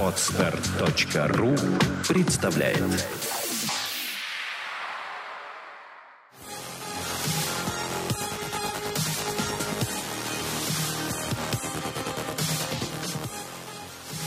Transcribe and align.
Отстар.ру 0.00 1.48
представляет 2.08 2.78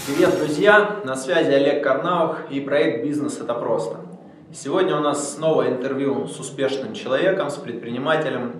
Привет, 0.06 0.38
друзья! 0.38 1.00
На 1.06 1.16
связи 1.16 1.52
Олег 1.52 1.82
Карнаух 1.82 2.40
и 2.50 2.60
проект 2.60 3.06
«Бизнес– 3.06 3.40
это 3.42 3.54
просто». 3.54 4.02
Сегодня 4.52 4.98
у 4.98 5.00
нас 5.00 5.36
снова 5.36 5.70
интервью 5.70 6.28
с 6.28 6.38
успешным 6.42 6.94
человеком, 6.94 7.50
с 7.50 7.56
предпринимателем. 7.56 8.60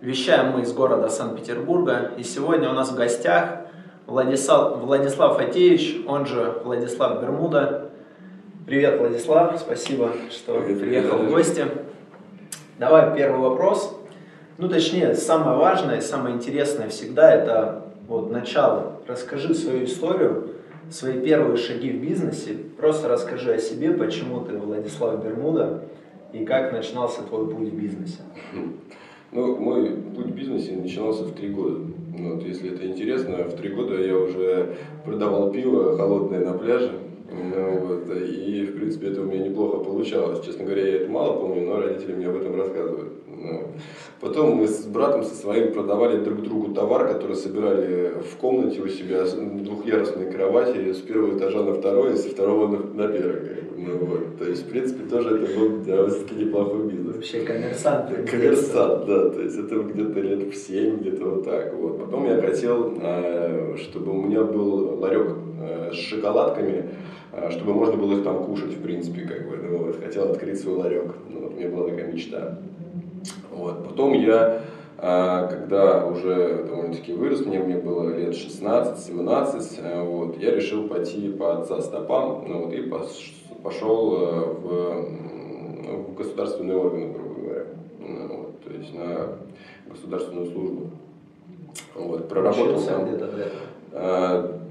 Вещаем 0.00 0.50
мы 0.50 0.62
из 0.62 0.72
города 0.72 1.08
Санкт-Петербурга. 1.10 2.10
И 2.18 2.24
сегодня 2.24 2.68
у 2.70 2.72
нас 2.72 2.90
в 2.90 2.96
гостях 2.96 3.65
Владислав, 4.06 4.78
Владислав 4.82 5.36
Фатеевич, 5.36 6.04
он 6.06 6.26
же 6.26 6.60
Владислав 6.64 7.20
Бермуда. 7.20 7.90
Привет, 8.64 8.98
Владислав, 8.98 9.58
спасибо, 9.58 10.12
что 10.30 10.60
Привет, 10.60 10.80
приехал 10.80 11.18
привет. 11.18 11.30
в 11.30 11.34
гости. 11.34 11.64
Давай 12.78 13.16
первый 13.16 13.40
вопрос. 13.40 13.98
Ну, 14.58 14.68
точнее, 14.68 15.14
самое 15.14 15.56
важное, 15.58 16.00
самое 16.00 16.36
интересное 16.36 16.88
всегда 16.88 17.32
это 17.32 17.84
вот 18.08 18.30
начало. 18.30 19.00
Расскажи 19.06 19.54
свою 19.54 19.84
историю, 19.84 20.50
свои 20.90 21.20
первые 21.20 21.56
шаги 21.56 21.90
в 21.90 22.00
бизнесе. 22.00 22.56
Просто 22.78 23.08
расскажи 23.08 23.54
о 23.54 23.58
себе, 23.58 23.90
почему 23.92 24.40
ты 24.40 24.56
Владислав 24.56 25.22
Бермуда 25.22 25.82
и 26.32 26.44
как 26.44 26.72
начинался 26.72 27.22
твой 27.22 27.48
путь 27.48 27.68
в 27.68 27.76
бизнесе. 27.76 28.20
Ну, 29.32 29.56
мой 29.56 29.90
путь 30.14 30.26
в 30.26 30.34
бизнесе 30.34 30.76
начинался 30.76 31.24
в 31.24 31.32
три 31.32 31.48
года. 31.48 31.80
Ну, 32.16 32.34
Вот, 32.34 32.44
если 32.44 32.72
это 32.72 32.86
интересно, 32.86 33.44
в 33.44 33.56
три 33.56 33.70
года 33.70 34.00
я 34.00 34.16
уже 34.16 34.76
продавал 35.04 35.50
пиво 35.50 35.96
холодное 35.96 36.44
на 36.44 36.52
пляже. 36.52 36.92
Ну, 37.30 37.78
вот, 37.80 38.16
и, 38.16 38.66
в 38.66 38.76
принципе, 38.76 39.08
это 39.08 39.22
у 39.22 39.24
меня 39.24 39.48
неплохо 39.48 39.78
получалось. 39.84 40.44
Честно 40.44 40.64
говоря, 40.64 40.86
я 40.86 40.96
это 41.02 41.10
мало 41.10 41.40
помню, 41.40 41.66
но 41.66 41.80
родители 41.80 42.14
мне 42.14 42.28
об 42.28 42.36
этом 42.36 42.56
рассказывают. 42.56 43.25
Потом 44.20 44.56
мы 44.56 44.66
с 44.66 44.84
братом 44.86 45.22
со 45.24 45.34
своим 45.34 45.72
продавали 45.72 46.18
друг 46.18 46.42
другу 46.42 46.72
товар, 46.72 47.06
который 47.06 47.36
собирали 47.36 48.14
в 48.32 48.36
комнате 48.36 48.80
у 48.80 48.88
себя 48.88 49.24
двухъярусной 49.24 50.32
кровати 50.32 50.92
с 50.92 50.98
первого 50.98 51.36
этажа 51.36 51.62
на 51.62 51.74
второй 51.74 52.14
и 52.14 52.16
со 52.16 52.30
второго 52.30 52.66
на, 52.66 52.78
на 52.78 53.08
первый. 53.08 53.66
Ну, 53.76 53.98
вот. 54.06 54.38
То 54.38 54.48
есть, 54.48 54.66
в 54.66 54.70
принципе, 54.70 55.04
тоже 55.04 55.36
это 55.36 55.58
был 55.58 55.80
довольно-таки 55.84 56.34
неплохой 56.34 56.88
бизнес. 56.88 57.16
Вообще 57.16 57.40
коммерсант. 57.40 58.10
Коммерсант, 58.28 59.06
да, 59.06 59.30
то 59.30 59.40
есть 59.42 59.58
это 59.58 59.76
где-то 59.76 60.20
лет 60.20 60.42
в 60.42 60.56
7, 60.56 60.96
где-то 60.98 61.24
вот 61.26 61.44
так. 61.44 61.74
Вот. 61.74 61.98
Потом 62.00 62.26
я 62.26 62.40
хотел, 62.40 62.94
э, 63.00 63.76
чтобы 63.76 64.12
у 64.12 64.22
меня 64.22 64.42
был 64.42 64.98
ларек 64.98 65.28
э, 65.60 65.90
с 65.92 65.96
шоколадками, 65.96 66.90
э, 67.32 67.50
чтобы 67.50 67.74
можно 67.74 67.96
было 67.96 68.14
их 68.16 68.24
там 68.24 68.44
кушать, 68.44 68.72
в 68.72 68.82
принципе, 68.82 69.20
как 69.22 69.48
бы. 69.48 69.56
Ну, 69.56 69.78
вот. 69.78 70.02
Хотел 70.02 70.30
открыть 70.32 70.58
свой 70.58 70.76
ларек. 70.76 71.14
Ну, 71.28 71.40
вот, 71.40 71.52
у 71.52 71.56
меня 71.56 71.68
была 71.68 71.88
такая 71.90 72.10
мечта. 72.10 72.58
Вот. 73.50 73.84
Потом 73.88 74.12
я, 74.12 74.62
э, 74.98 75.48
когда 75.50 76.06
уже 76.06 76.64
довольно-таки 76.64 77.12
вырос, 77.12 77.44
мне, 77.44 77.58
мне 77.58 77.76
было 77.76 78.10
лет 78.10 78.34
16-17, 78.34 79.80
э, 79.82 80.02
вот, 80.02 80.38
я 80.38 80.54
решил 80.54 80.88
пойти 80.88 81.30
по 81.30 81.58
отца 81.58 81.80
стопам 81.80 82.44
ну, 82.48 82.64
вот, 82.64 82.72
и 82.72 82.82
пош- 82.82 83.34
пошел 83.62 84.16
э, 84.16 84.44
в, 84.62 86.10
в 86.10 86.14
государственные 86.14 86.76
органы, 86.76 87.12
грубо 87.12 87.40
говоря. 87.40 87.64
Ну, 87.98 88.36
вот, 88.36 88.60
то 88.62 88.72
есть 88.72 88.94
на 88.94 89.28
государственную 89.90 90.46
службу. 90.50 90.90
Вот, 91.94 92.28
проработал 92.28 92.80
там. 92.82 93.08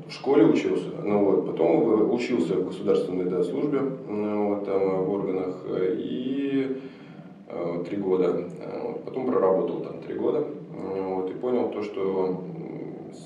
В 0.07 0.11
школе 0.11 0.45
учился, 0.45 0.85
ну 1.03 1.25
вот, 1.25 1.47
потом 1.47 1.81
э, 1.81 2.03
учился 2.13 2.53
в 2.53 2.67
государственной 2.67 3.25
да, 3.25 3.43
службе, 3.43 3.81
ну, 4.07 4.49
вот, 4.49 4.65
там 4.65 5.03
в 5.03 5.11
органах, 5.11 5.55
э, 5.67 5.95
и 5.97 6.77
три 7.87 7.97
года, 7.97 8.45
Э, 8.75 8.93
потом 9.05 9.27
проработал 9.27 9.81
там 9.81 10.01
три 10.01 10.15
года, 10.15 10.39
э, 10.39 11.01
вот, 11.01 11.29
и 11.29 11.33
понял 11.33 11.69
то, 11.69 11.83
что 11.83 12.43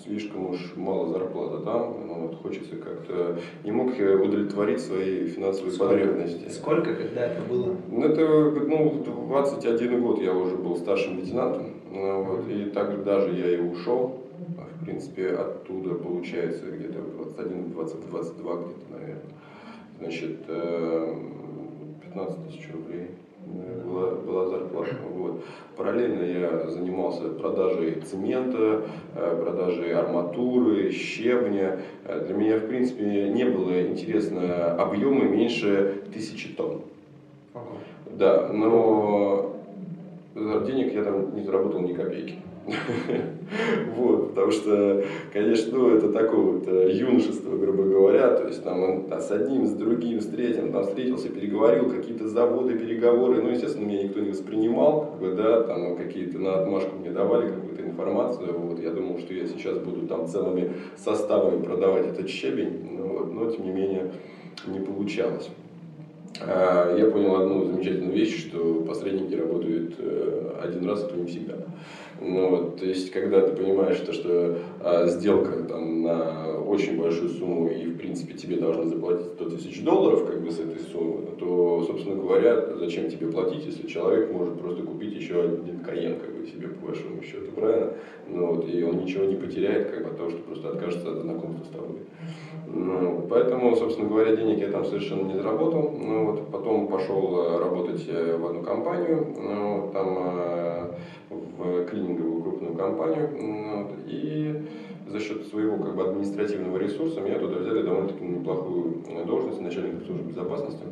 слишком 0.04 0.52
уж 0.52 0.74
мало 0.76 1.10
зарплата 1.10 1.60
там, 1.64 1.96
ну, 2.08 2.14
вот, 2.28 2.42
хочется 2.42 2.76
как-то, 2.76 3.40
не 3.64 3.72
мог 3.72 4.00
э, 4.00 4.16
удовлетворить 4.16 4.82
свои 4.82 5.28
финансовые 5.28 5.78
потребности. 5.78 6.50
Сколько, 6.50 6.94
когда 6.94 7.28
это 7.28 7.42
было? 7.42 7.76
Ну, 7.90 8.04
это, 8.04 8.22
ну, 8.68 8.90
в 8.90 9.28
21 9.30 10.02
год 10.02 10.22
я 10.22 10.34
уже 10.34 10.58
был 10.58 10.78
старшим 10.78 11.18
лейтенантом, 11.18 11.68
вот, 11.92 12.48
и 12.50 12.66
так 12.66 13.04
даже 13.04 13.34
я 13.34 13.58
и 13.58 13.62
ушел. 13.62 14.22
А, 14.58 14.68
В 14.76 14.86
принципе, 14.86 15.30
оттуда 15.30 15.96
получается 15.96 16.66
где-то 16.66 17.00
21, 17.18 17.72
20, 17.72 18.10
22 18.10 18.56
где-то, 18.56 18.92
наверное. 18.92 19.24
Значит, 20.00 20.38
э, 20.48 21.16
15 22.04 22.48
тысяч 22.48 22.70
рублей 22.74 23.08
э, 23.08 23.19
была, 23.50 24.12
была 24.12 24.48
зарплата. 24.48 24.96
Вот. 25.14 25.44
Параллельно 25.76 26.24
я 26.24 26.70
занимался 26.70 27.30
продажей 27.30 28.02
цемента, 28.02 28.84
э, 29.16 29.44
продажей 29.44 29.94
арматуры, 29.94 30.92
щебня. 30.92 31.80
Э, 32.06 32.26
Для 32.26 32.36
меня, 32.36 32.58
в 32.58 32.68
принципе, 32.68 33.30
не 33.30 33.46
было 33.46 33.88
интересно 33.88 34.74
объемы 34.76 35.26
меньше 35.26 36.04
тысячи 36.14 36.50
тонн. 36.50 36.82
Да, 38.12 38.50
но 38.52 39.56
денег 40.36 40.94
я 40.94 41.04
там 41.04 41.36
не 41.36 41.44
заработал 41.44 41.80
ни 41.81 41.94
копейки. 41.94 42.36
Вот, 43.96 44.30
потому 44.30 44.52
что, 44.52 45.03
конечно, 45.34 45.78
ну, 45.78 45.96
это 45.96 46.12
такое 46.12 46.40
вот 46.40 46.68
э, 46.68 46.91
юношество, 46.94 47.57
грубо 47.57 47.84
говоря, 47.84 48.30
то 48.30 48.47
есть 48.47 48.63
там 48.63 48.81
он 48.81 49.12
с 49.12 49.31
одним, 49.31 49.66
с 49.66 49.74
другим, 49.74 50.22
с 50.22 50.28
третьим, 50.28 50.72
там 50.72 50.84
встретился, 50.84 51.30
переговорил, 51.30 51.90
какие-то 51.90 52.28
заводы, 52.28 52.78
переговоры, 52.78 53.41
ну, 53.41 53.50
естественно, 53.50 53.85
меня 53.85 54.03
никто 54.03 54.19
не 54.22 54.30
воспринимал, 54.30 55.12
как 55.12 55.19
бы, 55.19 55.31
да, 55.34 55.63
там 55.63 55.97
какие-то 55.97 56.40
на 56.40 56.62
отмашку 56.62 56.96
мне 56.97 57.09
давали 57.09 57.50
какую-то 57.50 57.81
информацию, 57.81 58.57
вот, 58.57 58.80
я 58.80 58.91
думал, 58.91 59.19
что 59.19 59.34
я 59.34 59.47
сейчас 59.47 59.78
буду 59.80 60.07
там 60.07 60.28
целыми 60.28 60.72
составами 60.96 61.62
продавать 61.62 62.07
этот 62.07 62.30
щебень, 62.30 62.88
ну, 62.97 63.07
вот, 63.07 63.34
но, 63.34 63.51
тем 63.51 63.66
не 63.66 63.72
менее, 63.72 64.12
не 64.68 64.80
получалось. 64.80 65.50
А, 66.41 66.96
Я 66.96 67.07
понял 67.07 67.36
одну 67.36 67.66
замечательную 67.66 68.13
вещь, 68.13 68.47
что 68.47 68.86
посредники 68.88 69.36
работают 69.36 69.96
э, 69.97 70.51
один 70.63 70.88
раз, 70.88 71.03
а 71.03 71.07
то 71.07 71.18
не 71.18 71.25
всегда. 71.25 71.56
Ну, 72.22 72.50
вот, 72.50 72.78
то 72.78 72.85
есть, 72.85 73.12
когда 73.12 73.41
ты 73.41 73.56
понимаешь, 73.56 74.00
то, 74.00 74.12
что 74.12 74.57
а, 74.81 75.07
сделка 75.07 75.63
там, 75.63 76.02
на 76.02 76.59
очень 76.59 77.00
большую 77.00 77.30
сумму 77.30 77.69
и, 77.69 77.85
в 77.85 77.97
принципе, 77.97 78.34
тебе 78.34 78.57
должны 78.57 78.88
заплатить 78.88 79.28
100 79.35 79.50
тысяч 79.50 79.84
долларов 79.84 80.25
как 80.25 80.41
бы, 80.41 80.52
с 80.52 80.59
этой 80.59 80.80
суммы, 80.80 81.28
то, 81.40 81.84
собственно 81.88 82.16
говоря, 82.22 82.75
зачем 82.78 83.09
тебе 83.09 83.31
платить, 83.31 83.66
если 83.66 83.88
человек 83.88 84.31
может 84.31 84.59
просто 84.59 84.84
купить 84.84 85.13
еще 85.13 85.41
один 85.41 85.80
каен 85.80 86.19
как 86.19 86.35
бы, 86.35 86.46
себе, 86.46 86.68
по 86.68 86.88
большому 86.88 87.22
счету, 87.24 87.52
правильно? 87.56 87.94
Ну, 88.28 88.56
вот, 88.56 88.69
и 88.69 88.84
он 88.84 88.97
ничего 88.97 89.25
не 89.25 89.36
потеряет 89.36 89.90
как 89.90 90.03
бы, 90.03 90.09
от 90.09 90.18
того, 90.18 90.30
что 90.30 90.40
просто 90.40 90.69
откажется 90.69 91.12
от 91.12 91.19
знакомства 91.19 91.63
с 91.63 91.69
тобой. 91.69 92.00
Ну, 92.72 93.25
поэтому, 93.30 93.75
собственно 93.75 94.07
говоря, 94.07 94.36
денег 94.36 94.59
я 94.59 94.69
там 94.69 94.86
совершенно 94.86 95.24
не 95.24 95.34
заработал. 95.34 95.91
Ну, 95.97 96.25
вот, 96.25 96.51
потом 96.51 96.88
пошел 96.88 97.40
э, 97.40 97.59
работать 97.59 98.06
э, 98.07 98.38
в 98.38 98.46
одну 98.46 98.62
компанию, 98.62 99.28
ну, 99.36 99.90
там 99.91 100.18
э, 100.19 100.91
в 101.30 101.86
клининговую 102.09 102.42
крупную 102.42 102.75
компанию. 102.75 103.30
Ну, 103.40 103.84
вот, 103.84 103.96
и 104.08 104.56
за 105.08 105.20
счет 105.20 105.47
своего 105.47 105.78
как 105.78 105.96
бы, 105.96 106.03
административного 106.03 106.78
ресурса 106.78 107.22
меня 107.22 107.40
туда 107.40 107.59
взяли 107.59 107.81
довольно-таки 107.81 108.24
неплохую 108.24 109.03
э, 109.08 109.25
должность 109.25 109.62
начальника 109.62 110.06
службы 110.06 110.30
безопасности. 110.30 110.84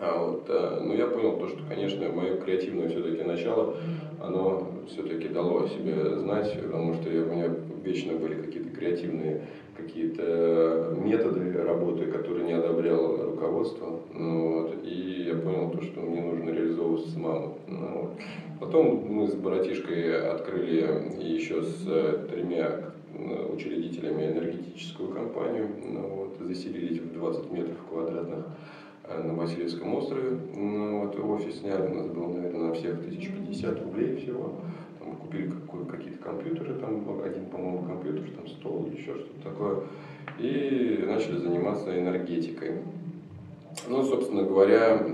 А 0.00 0.26
вот, 0.26 0.46
э, 0.48 0.80
но 0.82 0.94
я 0.94 1.06
понял 1.06 1.36
то, 1.38 1.48
что, 1.48 1.58
конечно, 1.68 2.08
мое 2.08 2.36
креативное 2.36 2.88
все-таки 2.88 3.22
начало, 3.22 3.76
оно 4.20 4.68
все-таки 4.88 5.28
дало 5.28 5.64
о 5.64 5.68
себе 5.68 6.18
знать, 6.18 6.52
потому 6.62 6.94
что 6.94 7.08
у 7.08 7.34
меня 7.34 7.50
вечно 7.84 8.14
были 8.14 8.34
какие-то 8.34 8.70
креативные 8.70 9.42
какие-то 9.76 10.96
методы 11.02 11.52
работы, 11.52 12.06
которые 12.06 12.46
не 12.46 12.52
одобряло 12.52 13.24
руководство. 13.24 14.00
Ну, 14.14 14.62
вот, 14.62 14.76
и 14.84 15.24
я 15.28 15.34
понял 15.36 15.70
то, 15.70 15.82
что 15.82 16.00
мне 16.00 16.20
нужно 16.20 16.50
реализовываться 16.50 17.10
самому. 17.10 17.58
Ну, 17.66 18.00
вот. 18.00 18.10
Потом 18.60 19.04
мы 19.08 19.26
с 19.26 19.34
братишкой 19.34 20.30
открыли 20.30 21.20
еще 21.20 21.62
с 21.62 21.84
э, 21.86 22.26
тремя 22.30 22.92
э, 23.14 23.52
учредителями 23.52 24.26
энергетическую 24.26 25.10
компанию. 25.10 25.68
Ну, 25.84 26.00
вот, 26.00 26.46
заселились 26.46 27.00
в 27.00 27.12
20 27.12 27.50
метров 27.50 27.76
квадратных 27.88 28.44
э, 29.04 29.22
на 29.22 29.34
Васильевском 29.34 29.94
острове. 29.94 30.38
Ну, 30.54 31.00
вот, 31.00 31.18
офис 31.18 31.60
сняли, 31.60 31.90
у 31.90 31.94
нас 31.94 32.06
было, 32.06 32.32
наверное, 32.32 32.68
на 32.68 32.74
всех 32.74 32.98
1050 32.98 33.82
рублей 33.82 34.16
всего. 34.16 34.60
Купили 35.32 35.84
какие-то 35.88 36.22
компьютеры, 36.22 36.74
там 36.74 37.06
один, 37.24 37.46
по-моему, 37.46 37.86
компьютер, 37.86 38.24
там 38.36 38.46
стол, 38.48 38.90
еще 38.92 39.14
что-то 39.14 39.42
такое. 39.42 39.76
И 40.38 41.02
начали 41.06 41.38
заниматься 41.38 41.98
энергетикой. 41.98 42.72
Ну, 43.88 44.04
собственно 44.04 44.42
говоря, 44.42 45.06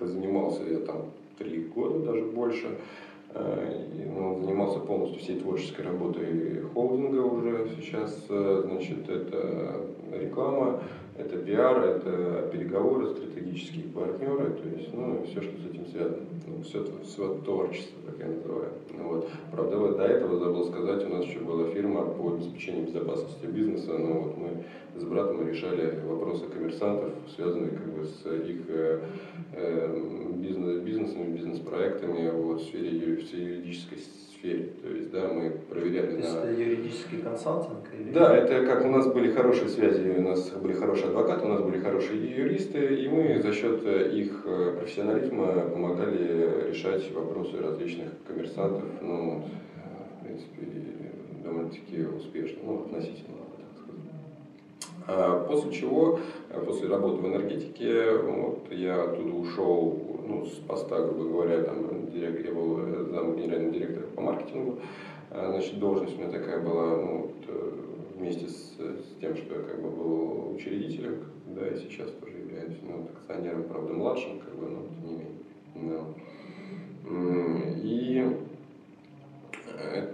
занимался 0.00 0.64
я 0.64 0.80
там 0.80 1.04
три 1.38 1.66
года, 1.66 2.00
даже 2.00 2.22
больше. 2.22 2.78
И, 3.32 4.08
ну, 4.12 4.40
занимался 4.40 4.80
полностью 4.80 5.20
всей 5.20 5.38
творческой 5.38 5.82
работой 5.82 6.62
холдинга 6.74 7.20
уже 7.20 7.68
сейчас. 7.76 8.26
Значит, 8.26 9.08
это 9.08 9.86
реклама, 10.12 10.82
это 11.20 11.36
пиар, 11.38 11.78
это 11.80 12.48
переговоры, 12.52 13.08
стратегические 13.08 13.84
партнеры, 13.84 14.50
то 14.50 14.68
есть, 14.68 14.92
ну, 14.92 15.22
все, 15.24 15.42
что 15.42 15.52
с 15.58 15.66
этим 15.66 15.86
связано. 15.86 16.26
Ну, 16.46 16.62
все, 16.62 16.84
все 17.04 17.34
творчество, 17.44 17.98
как 18.06 18.18
я 18.18 18.34
называю. 18.34 18.72
Ну, 18.96 19.08
вот. 19.08 19.28
Правда, 19.52 19.76
вот 19.78 19.96
до 19.96 20.04
этого 20.04 20.38
забыл 20.38 20.64
сказать, 20.66 21.04
у 21.04 21.08
нас 21.08 21.24
еще 21.24 21.40
была 21.40 21.68
фирма 21.70 22.06
по 22.06 22.34
обеспечению 22.34 22.86
безопасности 22.86 23.46
бизнеса, 23.46 23.96
но 23.98 24.20
вот 24.20 24.38
мы 24.38 24.64
с 24.96 25.04
братом 25.04 25.46
решали 25.48 26.00
вопросы 26.06 26.46
коммерсантов, 26.46 27.12
связанные 27.34 27.70
как 27.70 27.86
бы 27.92 28.04
с 28.04 28.26
их 28.26 28.68
э, 28.68 29.00
э, 29.52 30.32
бизнес, 30.34 30.80
бизнесами, 30.82 31.36
бизнес-проектами 31.36 32.30
вот, 32.30 32.60
в 32.60 32.64
сфере 32.64 32.90
юридической 32.90 33.98
сфере. 34.40 34.72
То 34.82 34.88
есть, 34.88 35.10
да, 35.10 35.28
мы 35.28 35.50
проверяли 35.50 36.12
То 36.12 36.16
есть 36.16 36.34
на... 36.34 36.38
это 36.38 36.52
юридический 36.52 37.18
консалтинг? 37.18 37.88
Или... 37.98 38.12
Да, 38.12 38.36
это 38.36 38.66
как 38.66 38.84
у 38.84 38.88
нас 38.88 39.06
были 39.12 39.30
хорошие 39.32 39.68
связи, 39.68 40.14
у 40.16 40.22
нас 40.22 40.50
были 40.50 40.72
хорошие 40.72 41.08
адвокаты, 41.08 41.46
у 41.46 41.48
нас 41.48 41.62
были 41.62 41.78
хорошие 41.78 42.18
юристы, 42.18 42.96
и 42.96 43.08
мы 43.08 43.40
за 43.40 43.52
счет 43.52 43.82
их 43.84 44.42
э, 44.46 44.76
профессионализма 44.78 45.46
помогали 45.70 46.70
решать 46.70 47.10
вопросы 47.12 47.58
различных 47.58 48.08
коммерсантов, 48.26 48.84
ну, 49.02 49.44
в 50.20 50.24
принципе, 50.24 50.66
довольно-таки 51.44 52.04
успешно, 52.04 52.58
ну, 52.64 52.80
относительно. 52.80 53.36
А 55.06 55.44
после 55.44 55.72
чего, 55.72 56.20
э, 56.50 56.64
после 56.64 56.88
работы 56.88 57.22
в 57.22 57.26
энергетике, 57.26 58.16
вот, 58.16 58.70
я 58.70 59.02
оттуда 59.02 59.34
ушел 59.34 60.09
ну, 60.30 60.46
с 60.46 60.54
поста, 60.66 61.00
грубо 61.00 61.24
говоря, 61.24 61.62
там, 61.62 62.10
директор, 62.10 62.46
я 62.46 62.52
был 62.52 62.78
э, 62.78 63.04
зам 63.10 63.36
генерального 63.36 63.72
директора 63.72 64.06
по 64.06 64.20
маркетингу. 64.22 64.78
А, 65.30 65.50
значит, 65.50 65.78
должность 65.78 66.16
у 66.16 66.20
меня 66.20 66.30
такая 66.30 66.60
была, 66.60 66.96
ну, 66.96 67.32
э, 67.48 67.72
вместе 68.16 68.48
с, 68.48 68.76
с 68.78 69.20
тем, 69.20 69.36
что 69.36 69.54
я 69.54 69.62
как 69.62 69.82
бы 69.82 69.90
был 69.90 70.54
учредителем, 70.54 71.24
да, 71.46 71.68
и 71.68 71.78
сейчас 71.78 72.10
тоже 72.12 72.38
являюсь 72.38 72.78
ну, 72.82 73.08
акционером, 73.12 73.64
правда, 73.64 73.92
младшим, 73.92 74.38
как 74.40 74.54
бы, 74.56 74.66
но 74.68 74.86
тем 74.88 75.06
не 75.06 75.12
менее. 75.12 75.36
Да. 75.74 76.20
И 77.82 78.36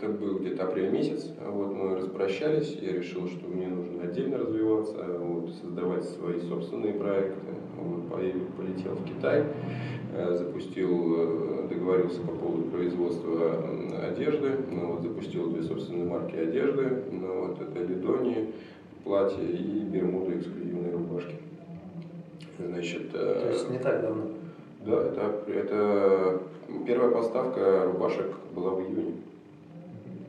это 0.06 0.18
был 0.18 0.38
где-то 0.38 0.64
апрель 0.64 0.90
месяц, 0.90 1.30
вот 1.44 1.72
мы 1.74 1.96
распрощались, 1.96 2.78
я 2.80 2.92
решил, 2.92 3.28
что 3.28 3.48
мне 3.48 3.68
нужно 3.68 4.04
отдельно 4.04 4.38
развиваться, 4.38 4.94
вот, 5.18 5.50
создавать 5.60 6.04
свои 6.04 6.40
собственные 6.40 6.94
проекты, 6.94 7.40
вот, 7.76 8.08
полетел 8.56 8.92
в 8.92 9.04
Китай, 9.04 9.44
э, 10.14 10.36
запустил, 10.36 11.14
э, 11.16 11.68
договорился 11.68 12.20
по 12.20 12.32
поводу 12.32 12.64
производства 12.70 13.52
одежды, 14.08 14.52
ну, 14.70 14.92
вот, 14.92 15.02
запустил 15.02 15.50
две 15.50 15.62
собственные 15.62 16.04
марки 16.04 16.36
одежды, 16.36 17.02
ну, 17.10 17.48
вот, 17.48 17.60
это 17.60 17.84
Лидони, 17.84 18.52
платья 19.04 19.42
и 19.42 19.80
Бермуды 19.80 20.38
эксклюзивные 20.38 20.92
рубашки. 20.92 21.34
Значит, 22.58 23.10
э, 23.12 23.40
То 23.42 23.48
есть 23.50 23.70
не 23.70 23.78
так 23.78 24.00
давно? 24.02 24.24
Да, 24.86 25.02
это, 25.02 25.50
это 25.52 26.42
первая 26.86 27.10
поставка 27.10 27.84
рубашек 27.86 28.32
была 28.54 28.70
в 28.70 28.80
июне. 28.80 29.14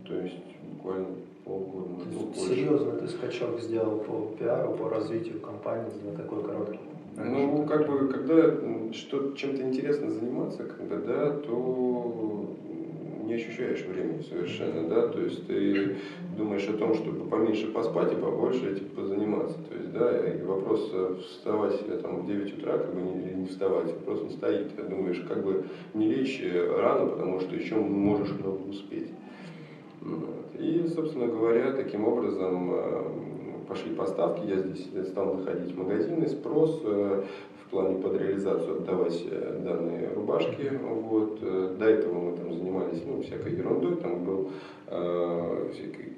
То 0.08 0.16
есть 0.22 0.38
буквально 0.72 1.08
полгода. 1.44 2.04
Серьезно 2.48 2.92
ты 2.94 3.08
скачок 3.08 3.60
сделал 3.60 4.00
по 4.00 4.36
пиару, 4.40 4.74
по 4.74 4.90
развитию 4.90 5.40
компании 5.40 5.90
за 6.04 6.18
такой 6.18 6.44
короткий 6.44 6.80
ну, 7.18 7.66
как 7.66 7.88
бы, 7.88 8.08
когда 8.10 8.94
что 8.94 9.32
чем-то 9.32 9.64
интересно 9.64 10.12
заниматься, 10.12 10.64
когда, 10.64 10.98
да, 10.98 11.32
то 11.32 12.56
не 13.24 13.34
ощущаешь 13.34 13.84
времени 13.86 14.22
совершенно, 14.22 14.88
да, 14.88 15.08
то 15.08 15.20
есть 15.20 15.46
ты 15.48 15.98
думаешь 16.38 16.68
о 16.70 16.78
том, 16.78 16.94
чтобы 16.94 17.28
поменьше 17.28 17.68
поспать 17.68 18.14
и 18.14 18.16
побольше 18.16 18.72
этим 18.72 18.90
позаниматься, 18.90 19.58
то 19.70 19.76
есть, 19.76 19.92
да, 19.92 20.32
и 20.32 20.42
вопрос 20.44 20.90
э, 20.94 21.16
вставать 21.22 22.02
там 22.02 22.22
в 22.22 22.28
9 22.28 22.58
утра, 22.58 22.78
как 22.78 22.94
бы 22.94 23.02
не, 23.02 23.34
не 23.34 23.48
вставать, 23.48 23.88
вопрос 23.88 24.24
не 24.24 24.30
стоит, 24.30 24.76
ты 24.76 24.84
думаешь, 24.84 25.22
как 25.28 25.44
бы 25.44 25.66
не 25.94 26.08
лечь 26.08 26.40
э, 26.42 26.80
рано, 26.80 27.08
потому 27.08 27.42
что 27.42 27.56
еще 27.56 27.76
можешь 27.76 28.32
много 28.32 28.70
успеть. 28.70 29.10
И, 30.58 30.88
собственно 30.88 31.28
говоря, 31.28 31.72
таким 31.72 32.08
образом 32.08 32.72
э, 32.74 33.04
пошли 33.68 33.94
поставки, 33.94 34.48
я 34.48 34.58
здесь 34.58 34.88
стал 35.10 35.36
находить 35.36 35.76
магазины, 35.78 36.28
спрос 36.28 36.82
э, 36.84 37.24
в 37.64 37.70
плане 37.70 38.02
под 38.02 38.20
реализацию 38.20 38.78
отдавать 38.78 39.24
э, 39.30 39.62
данные 39.64 40.10
рубашки. 40.16 40.72
Вот. 40.84 41.40
До 41.78 41.86
этого 41.86 42.32
мы 42.32 42.38
там 42.38 42.54
занимались 42.54 43.04
ну, 43.06 43.22
всякой 43.22 43.54
ерундой, 43.54 43.98
там 43.98 44.24
был 44.24 44.50
э, 44.88 45.72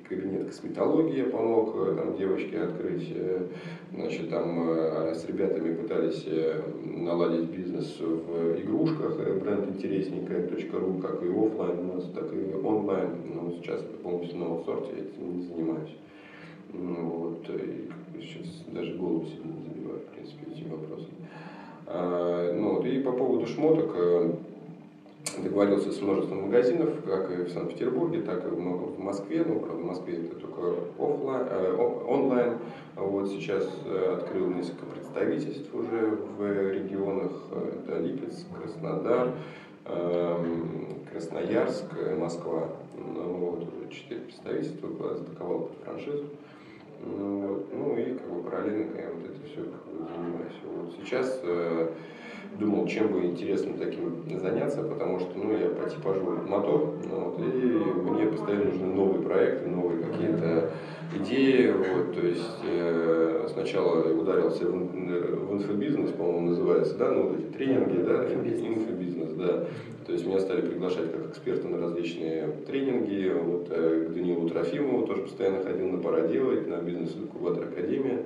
кабинет 0.09 0.47
косметологии, 0.47 1.19
я 1.19 1.25
помог 1.25 1.73
там, 1.95 2.17
девочке 2.17 2.59
открыть, 2.59 3.15
значит, 3.93 4.29
там 4.29 4.67
с 5.13 5.23
ребятами 5.25 5.75
пытались 5.75 6.25
наладить 6.83 7.49
бизнес 7.49 7.99
в 7.99 8.59
игрушках, 8.61 9.17
бренд 9.39 9.69
интересненькая.ру, 9.69 10.99
как 10.99 11.23
и 11.23 11.27
офлайн 11.27 11.79
у 11.79 11.93
нас, 11.93 12.05
так 12.13 12.33
и 12.33 12.53
онлайн, 12.55 13.09
но 13.33 13.51
сейчас 13.51 13.81
полностью 14.03 14.39
на 14.39 14.45
аутсорте, 14.47 14.91
я 14.95 15.03
этим 15.03 15.37
не 15.37 15.43
занимаюсь. 15.43 15.95
Ну, 16.71 17.05
вот, 17.05 17.49
и 17.49 17.89
сейчас 18.21 18.63
даже 18.67 18.93
голову 18.93 19.25
себе 19.25 19.43
не 19.45 19.69
забиваю, 19.69 19.99
в 19.99 20.13
принципе, 20.13 20.51
этим 20.51 20.69
вопросом. 20.69 21.13
А, 21.87 22.53
ну, 22.53 22.75
вот, 22.75 22.85
и 22.85 22.99
по 22.99 23.11
поводу 23.11 23.47
шмоток 23.47 23.91
э, 23.95 24.31
договорился 25.43 25.91
с 25.91 26.01
множеством 26.01 26.43
магазинов, 26.43 26.89
как 27.05 27.31
и 27.31 27.43
в 27.43 27.49
Санкт-Петербурге, 27.49 28.21
так 28.21 28.45
и 28.45 28.49
много 28.49 28.83
в 28.83 28.99
Москве. 28.99 29.43
Ну, 29.45 29.59
правда, 29.59 29.81
в 29.81 29.85
Москве 29.85 30.25
это 30.25 30.35
только 30.35 30.75
офлайн, 30.97 31.47
э, 31.49 31.75
онлайн. 32.07 32.57
Вот 32.95 33.29
сейчас 33.29 33.67
э, 33.85 34.15
открыл 34.17 34.47
несколько 34.47 34.85
представительств 34.85 35.73
уже 35.73 36.17
в 36.37 36.71
регионах. 36.71 37.31
Это 37.83 37.99
Липецк, 37.99 38.45
Краснодар, 38.59 39.31
э, 39.85 40.45
Красноярск, 41.11 41.85
Москва. 42.17 42.69
Ну, 42.95 43.33
вот, 43.33 43.59
уже 43.59 43.89
четыре 43.89 44.21
представительства, 44.21 44.89
атаковал 44.89 45.65
эту 45.65 45.85
франшизу. 45.85 46.25
Ну, 47.05 47.63
ну 47.71 47.97
и 47.97 48.13
как 48.13 48.29
бы 48.29 48.43
параллельно 48.43 48.97
я 48.97 49.09
вот 49.13 49.25
это 49.25 49.45
все 49.45 49.63
как 49.63 49.85
бы 49.85 50.05
занимаюсь. 50.05 50.53
Вот 50.65 50.93
сейчас 50.99 51.39
э, 51.43 51.91
думал, 52.57 52.87
чем 52.87 53.07
бы 53.09 53.25
интересным 53.25 53.77
таким 53.77 54.23
заняться, 54.39 54.83
потому 54.83 55.19
что 55.19 55.31
ну, 55.37 55.57
я 55.57 55.69
по 55.69 55.89
типажу 55.89 56.23
мотор, 56.47 56.95
ну, 57.07 57.19
вот, 57.19 57.39
и 57.39 58.11
мне 58.11 58.25
постоянно 58.25 58.65
нужны 58.65 58.87
новые 58.87 59.21
проекты, 59.21 59.69
новые 59.69 60.03
какие-то 60.03 60.71
идеи. 61.15 61.71
Вот, 61.71 62.13
то 62.13 62.25
есть 62.25 62.59
э, 62.65 63.47
сначала 63.53 64.11
ударился 64.11 64.65
в, 64.65 64.71
в 64.71 65.53
инфобизнес, 65.53 66.11
по-моему, 66.11 66.49
называется, 66.49 66.97
да, 66.97 67.11
ну 67.11 67.29
вот 67.29 67.39
эти 67.39 67.47
тренинги, 67.47 68.01
да, 68.01 68.25
инфобизнес, 68.25 68.77
инфобизнес 68.77 69.33
да. 69.33 69.65
То 70.05 70.13
есть 70.13 70.25
меня 70.25 70.39
стали 70.39 70.61
приглашать 70.61 71.11
как 71.11 71.29
эксперта 71.29 71.67
на 71.67 71.79
различные 71.79 72.47
тренинги. 72.65 73.31
Вот, 73.31 73.67
э, 73.69 74.07
к 74.09 74.13
Данилу 74.13 74.49
Трофимову 74.49 75.05
тоже 75.05 75.21
постоянно 75.23 75.63
ходил 75.63 75.87
на 75.87 75.99
пора 75.99 76.27
делать, 76.27 76.67
на 76.67 76.77
бизнес-инкубатор 76.77 77.65
Академия. 77.65 78.23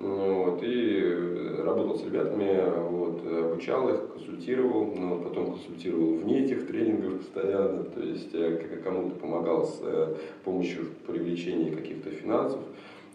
Вот, 0.00 0.60
и 0.62 1.60
работал 1.64 1.98
с 1.98 2.04
ребятами, 2.04 2.62
вот, 2.88 3.26
обучал 3.26 3.88
их, 3.88 4.12
консультировал, 4.12 4.94
но 4.94 5.16
ну, 5.16 5.22
потом 5.22 5.52
консультировал 5.54 6.14
вне 6.14 6.44
этих 6.44 6.68
тренингов 6.68 7.18
постоянно, 7.18 7.82
то 7.82 8.00
есть 8.00 8.32
э, 8.32 8.80
кому-то 8.84 9.16
помогал 9.16 9.66
с 9.66 9.80
э, 9.82 10.14
помощью 10.44 10.86
привлечения 11.04 11.72
каких-то 11.72 12.10
финансов 12.10 12.60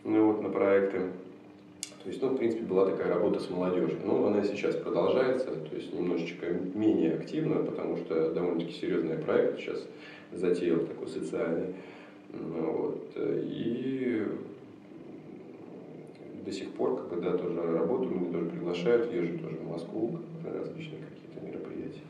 ну, 0.03 0.33
вот, 0.33 0.41
на 0.41 0.49
проекты. 0.49 1.11
То 2.03 2.09
есть, 2.09 2.21
ну, 2.21 2.29
в 2.29 2.35
принципе, 2.35 2.63
была 2.63 2.85
такая 2.85 3.07
работа 3.07 3.39
с 3.39 3.49
молодежью. 3.49 3.99
Но 4.03 4.27
она 4.27 4.43
сейчас 4.43 4.75
продолжается, 4.75 5.51
то 5.55 5.75
есть 5.75 5.93
немножечко 5.93 6.47
менее 6.73 7.13
активно, 7.13 7.63
потому 7.63 7.95
что 7.95 8.33
довольно-таки 8.33 8.73
серьезный 8.73 9.17
проект 9.17 9.59
сейчас 9.59 9.87
затеял 10.33 10.79
такой 10.79 11.07
социальный. 11.07 11.75
Ну, 12.33 12.71
вот. 12.71 13.13
И 13.15 14.23
до 16.45 16.51
сих 16.51 16.71
пор, 16.71 17.07
когда 17.09 17.37
тоже 17.37 17.61
работаю, 17.61 18.15
меня 18.15 18.31
тоже 18.31 18.45
приглашают, 18.45 19.13
езжу 19.13 19.39
тоже 19.39 19.57
в 19.57 19.69
Москву 19.69 20.19
на 20.43 20.53
различные 20.53 21.01
какие-то 21.01 21.45
мероприятия. 21.45 22.01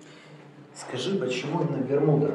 Скажи, 0.73 1.19
почему 1.19 1.61
именно 1.61 1.83
Бермуда? 1.83 2.31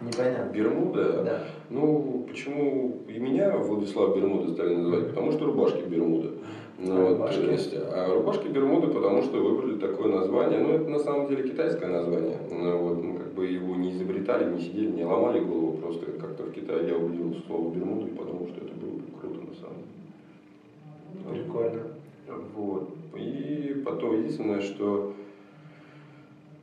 Непонятно. 0.00 0.52
Бермуда? 0.52 1.22
Да. 1.24 1.44
Ну, 1.70 2.26
почему 2.28 3.02
и 3.08 3.18
меня 3.18 3.56
Владислав 3.56 4.14
Бермуда 4.14 4.52
стали 4.52 4.74
называть? 4.74 5.08
Потому 5.08 5.32
что 5.32 5.46
рубашки 5.46 5.82
Бермуда. 5.88 6.30
Ну, 6.78 7.08
рубашки. 7.08 7.40
Вот, 7.40 7.50
есть, 7.50 7.74
а 7.74 8.14
рубашки 8.14 8.46
Бермуды, 8.46 8.88
потому 8.88 9.22
что 9.22 9.42
выбрали 9.42 9.78
такое 9.78 10.12
название. 10.12 10.60
Ну, 10.60 10.74
это 10.74 10.88
на 10.88 11.00
самом 11.00 11.26
деле 11.28 11.48
китайское 11.48 11.88
название. 11.90 12.36
Ну, 12.50 12.78
вот, 12.78 13.02
мы 13.02 13.18
как 13.18 13.32
бы 13.32 13.46
его 13.46 13.74
не 13.74 13.90
изобретали, 13.90 14.54
не 14.54 14.60
сидели, 14.60 14.90
не 14.90 15.04
ломали 15.04 15.40
голову. 15.40 15.78
Просто 15.78 16.06
как-то 16.12 16.44
в 16.44 16.52
Китае 16.52 16.88
я 16.88 16.96
увидел 16.96 17.34
слово 17.46 17.74
Бермуда 17.74 18.06
и 18.06 18.14
подумал, 18.14 18.46
что 18.46 18.64
это 18.64 18.74
было 18.74 18.92
бы 18.92 19.02
круто 19.20 19.40
на 19.40 19.54
самом 19.54 19.78
деле. 19.78 20.07
Прикольно. 21.30 21.82
Вот. 22.54 22.90
И 23.16 23.82
потом 23.84 24.18
единственное, 24.18 24.60
что 24.60 25.12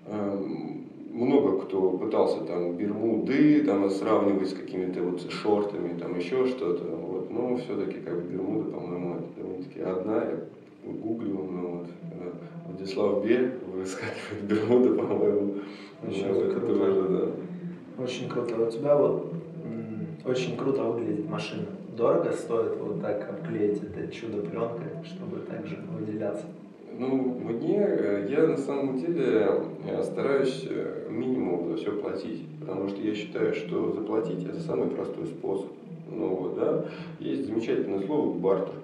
эм, 0.05 0.85
много 1.11 1.61
кто 1.61 1.91
пытался 1.91 2.41
там 2.41 2.75
бермуды 2.75 3.63
там 3.63 3.89
сравнивать 3.89 4.49
с 4.49 4.53
какими-то 4.53 5.01
вот 5.01 5.31
шортами, 5.31 5.97
там 5.97 6.17
еще 6.17 6.45
что-то, 6.47 6.83
вот, 6.83 7.31
но 7.31 7.57
все-таки 7.57 7.99
как 7.99 8.15
бы 8.21 8.31
бермуды, 8.31 8.71
по-моему, 8.71 9.15
это 9.15 9.41
довольно-таки 9.41 9.79
одна, 9.81 10.15
я 10.15 10.39
гуглил, 10.83 11.43
ну 11.43 11.67
вот, 11.77 11.87
Владислав 12.67 13.25
Бель 13.25 13.53
выскакивает 13.73 14.43
бермуды, 14.43 14.93
по-моему, 14.93 15.53
очень 16.07 16.27
ну, 16.27 16.51
круто. 16.51 16.75
Тоже, 16.75 17.09
да. 17.09 18.03
Очень 18.03 18.29
круто. 18.29 18.67
У 18.67 18.69
тебя 18.69 18.95
вот 18.95 19.33
очень 20.25 20.57
круто 20.57 20.83
выглядит 20.83 21.29
машина. 21.29 21.67
Дорого 21.95 22.33
стоит 22.33 22.75
вот 22.77 23.01
так 23.01 23.29
обклеить 23.29 23.81
это 23.81 24.11
чудо 24.13 24.41
пленкой, 24.41 24.87
чтобы 25.05 25.39
также 25.45 25.77
выделяться? 25.97 26.45
Ну, 26.97 27.39
мне, 27.41 27.77
э, 27.79 28.27
я 28.29 28.47
на 28.47 28.57
самом 28.57 28.99
деле 28.99 29.47
э, 29.87 30.03
стараюсь 30.03 30.65
э, 30.69 31.07
минимум 31.09 31.69
за 31.69 31.77
все 31.77 31.91
платить, 31.93 32.43
потому 32.59 32.89
что 32.89 33.01
я 33.01 33.15
считаю, 33.15 33.53
что 33.53 33.93
заплатить 33.93 34.45
это 34.45 34.59
самый 34.59 34.89
простой 34.89 35.25
способ. 35.27 35.67
Ну 36.11 36.35
вот, 36.35 36.55
да, 36.55 36.85
есть 37.19 37.45
замечательное 37.45 38.05
слово 38.05 38.37
бартер. 38.37 38.75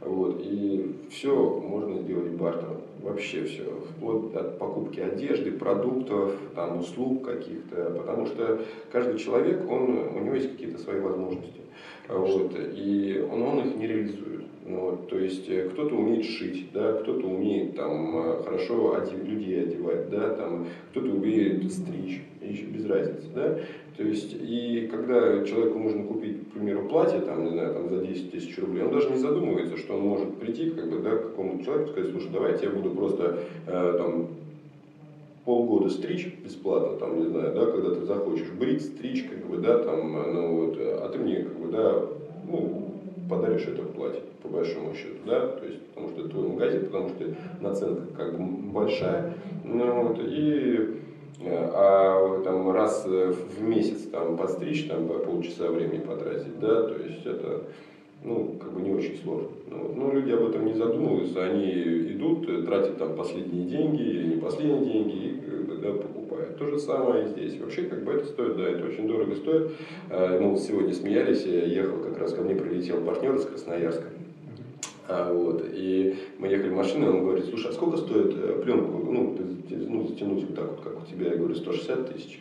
Вот, 0.00 0.40
и 0.42 0.94
все 1.10 1.34
можно 1.34 2.00
сделать 2.00 2.30
бартером. 2.32 2.78
Вообще 3.02 3.44
все. 3.44 3.64
Вплоть 3.90 4.34
от 4.34 4.58
покупки 4.58 5.00
одежды, 5.00 5.52
продуктов, 5.52 6.34
там, 6.54 6.80
услуг 6.80 7.24
каких-то. 7.24 7.92
Потому 7.96 8.26
что 8.26 8.60
каждый 8.90 9.18
человек, 9.18 9.70
он, 9.70 9.98
у 10.14 10.20
него 10.20 10.34
есть 10.34 10.52
какие-то 10.52 10.78
свои 10.78 11.00
возможности. 11.00 11.65
Вот, 12.08 12.52
и 12.56 13.24
он, 13.30 13.42
он 13.42 13.68
их 13.68 13.76
не 13.76 13.86
реализует. 13.86 14.44
Ну, 14.68 14.80
вот, 14.80 15.08
то 15.08 15.18
есть 15.18 15.48
э, 15.48 15.68
кто-то 15.68 15.94
умеет 15.94 16.24
шить, 16.24 16.70
да, 16.72 16.94
кто-то 16.94 17.24
умеет 17.26 17.76
там, 17.76 18.18
э, 18.18 18.42
хорошо 18.42 18.96
одев, 18.96 19.22
людей 19.24 19.62
одевать, 19.62 20.10
да, 20.10 20.30
там, 20.30 20.66
кто-то 20.90 21.08
умеет 21.08 21.72
стричь, 21.72 22.22
еще 22.42 22.64
без 22.64 22.84
разницы. 22.86 23.28
Да? 23.32 23.58
То 23.96 24.02
есть, 24.02 24.34
и 24.34 24.88
когда 24.90 25.44
человеку 25.44 25.78
нужно 25.78 26.02
купить, 26.02 26.48
к 26.48 26.52
примеру, 26.52 26.88
платье 26.88 27.20
там, 27.20 27.44
не 27.44 27.50
знаю, 27.50 27.74
там, 27.74 27.88
за 27.88 28.04
10 28.04 28.32
тысяч 28.32 28.58
рублей, 28.58 28.82
он 28.82 28.92
даже 28.92 29.08
не 29.08 29.18
задумывается, 29.18 29.76
что 29.76 29.94
он 29.94 30.00
может 30.00 30.36
прийти 30.36 30.70
как 30.70 30.90
бы, 30.90 30.98
да, 30.98 31.10
к 31.16 31.22
какому-то 31.22 31.64
человеку 31.64 31.90
и 31.90 31.92
сказать, 31.92 32.10
слушай, 32.10 32.30
давайте 32.32 32.66
я 32.66 32.72
буду 32.72 32.90
просто 32.90 33.38
э, 33.66 33.94
там, 33.96 34.28
полгода 35.46 35.88
стричь 35.88 36.34
бесплатно, 36.44 36.98
там, 36.98 37.20
не 37.20 37.28
знаю, 37.28 37.54
да, 37.54 37.66
когда 37.66 37.94
ты 37.94 38.04
захочешь 38.04 38.50
брить, 38.50 38.84
стричь, 38.84 39.24
как 39.24 39.46
бы, 39.46 39.58
да, 39.58 39.78
там, 39.78 40.12
ну, 40.12 40.66
вот, 40.66 40.76
а 40.76 41.08
ты 41.08 41.18
мне, 41.18 41.36
как 41.36 41.56
бы, 41.58 41.68
да, 41.68 42.02
ну, 42.48 42.90
подаришь 43.30 43.66
это 43.66 43.82
платье, 43.82 44.22
по 44.42 44.48
большому 44.48 44.92
счету, 44.94 45.20
да, 45.24 45.46
то 45.46 45.64
есть, 45.64 45.80
потому 45.86 46.08
что 46.08 46.20
это 46.20 46.30
твой 46.30 46.48
магазин, 46.48 46.86
потому 46.86 47.08
что 47.10 47.24
наценка 47.60 48.02
как 48.16 48.36
бы 48.36 48.72
большая, 48.72 49.34
ну, 49.64 50.02
вот, 50.02 50.18
и 50.20 50.96
э, 51.40 51.70
а 51.72 52.42
там 52.42 52.70
раз 52.72 53.06
в 53.06 53.62
месяц 53.62 54.02
там 54.10 54.36
подстричь, 54.36 54.88
там 54.88 55.06
полчаса 55.06 55.70
времени 55.70 56.00
потратить, 56.00 56.58
да, 56.58 56.82
то 56.82 56.96
есть 56.96 57.24
это 57.24 57.62
ну, 58.22 58.56
как 58.60 58.72
бы 58.72 58.80
не 58.80 58.90
очень 58.90 59.16
сложно. 59.22 59.48
Ну, 59.68 59.92
но 59.94 60.12
люди 60.12 60.32
об 60.32 60.48
этом 60.48 60.66
не 60.66 60.74
задумываются, 60.74 61.44
они 61.44 61.70
идут, 62.12 62.46
тратят 62.66 62.98
там 62.98 63.16
последние 63.16 63.66
деньги 63.66 64.02
или 64.02 64.34
не 64.34 64.40
последние 64.40 64.84
деньги 64.84 65.16
и 65.16 65.40
как 65.40 65.66
бы, 65.66 65.76
да, 65.76 65.92
покупают. 65.92 66.58
То 66.58 66.66
же 66.66 66.78
самое 66.78 67.24
и 67.24 67.28
здесь. 67.28 67.60
Вообще, 67.60 67.82
как 67.82 68.04
бы 68.04 68.12
это 68.12 68.26
стоит, 68.26 68.56
да, 68.56 68.68
это 68.68 68.86
очень 68.86 69.06
дорого 69.06 69.34
стоит. 69.36 69.72
А, 70.10 70.40
мы 70.40 70.56
сегодня 70.56 70.92
смеялись, 70.92 71.44
я 71.44 71.64
ехал, 71.64 71.98
как 71.98 72.18
раз 72.18 72.32
ко 72.32 72.42
мне 72.42 72.54
прилетел 72.54 73.00
партнер 73.02 73.34
из 73.34 73.44
Красноярска. 73.44 74.06
А, 75.08 75.32
вот, 75.32 75.64
и 75.72 76.16
мы 76.38 76.48
ехали 76.48 76.70
в 76.70 76.76
машине, 76.76 77.08
он 77.08 77.20
говорит, 77.20 77.46
слушай, 77.46 77.70
а 77.70 77.72
сколько 77.72 77.96
стоит 77.96 78.34
э, 78.36 78.60
пленку, 78.60 79.08
ну, 79.08 79.36
ну, 79.70 80.06
затянуть 80.08 80.44
вот 80.44 80.54
так 80.56 80.68
вот, 80.68 80.80
как 80.80 81.00
у 81.00 81.06
тебя? 81.06 81.30
Я 81.30 81.36
говорю, 81.36 81.54
160 81.54 82.12
тысяч. 82.12 82.40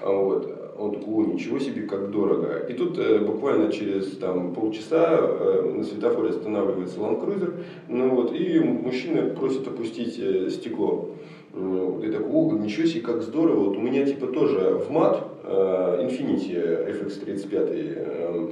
А, 0.00 0.12
вот. 0.12 0.65
Он 0.78 0.92
такой, 0.92 1.14
о, 1.14 1.26
ничего 1.26 1.58
себе, 1.58 1.82
как 1.82 2.10
дорого. 2.10 2.66
И 2.68 2.74
тут 2.74 2.98
э, 2.98 3.18
буквально 3.20 3.72
через 3.72 4.16
там, 4.18 4.52
полчаса 4.52 5.18
э, 5.20 5.72
на 5.76 5.84
светофоре 5.84 6.30
останавливается 6.30 6.98
Cruiser, 6.98 7.54
ну, 7.88 8.10
вот, 8.10 8.34
и 8.34 8.58
мужчина 8.58 9.30
просит 9.34 9.66
опустить 9.66 10.18
э, 10.18 10.50
стекло. 10.50 11.10
Ну, 11.54 12.02
и 12.02 12.10
такой, 12.10 12.30
о, 12.30 12.52
ничего 12.52 12.86
себе, 12.86 13.00
как 13.00 13.22
здорово. 13.22 13.68
Вот 13.68 13.76
у 13.78 13.80
меня 13.80 14.04
типа 14.04 14.26
тоже 14.26 14.82
в 14.86 14.90
мат 14.90 15.26
э, 15.44 16.06
Infiniti 16.06 16.54
FX35, 16.54 17.70
э, 17.70 18.48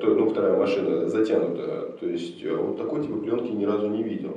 то, 0.00 0.06
ну, 0.14 0.28
вторая 0.28 0.58
машина 0.58 1.08
затянута. 1.08 1.96
То 1.98 2.06
есть 2.06 2.44
э, 2.44 2.54
вот 2.54 2.76
такой 2.76 3.02
типа 3.02 3.16
пленки 3.16 3.50
ни 3.50 3.64
разу 3.64 3.88
не 3.88 4.02
видел. 4.02 4.36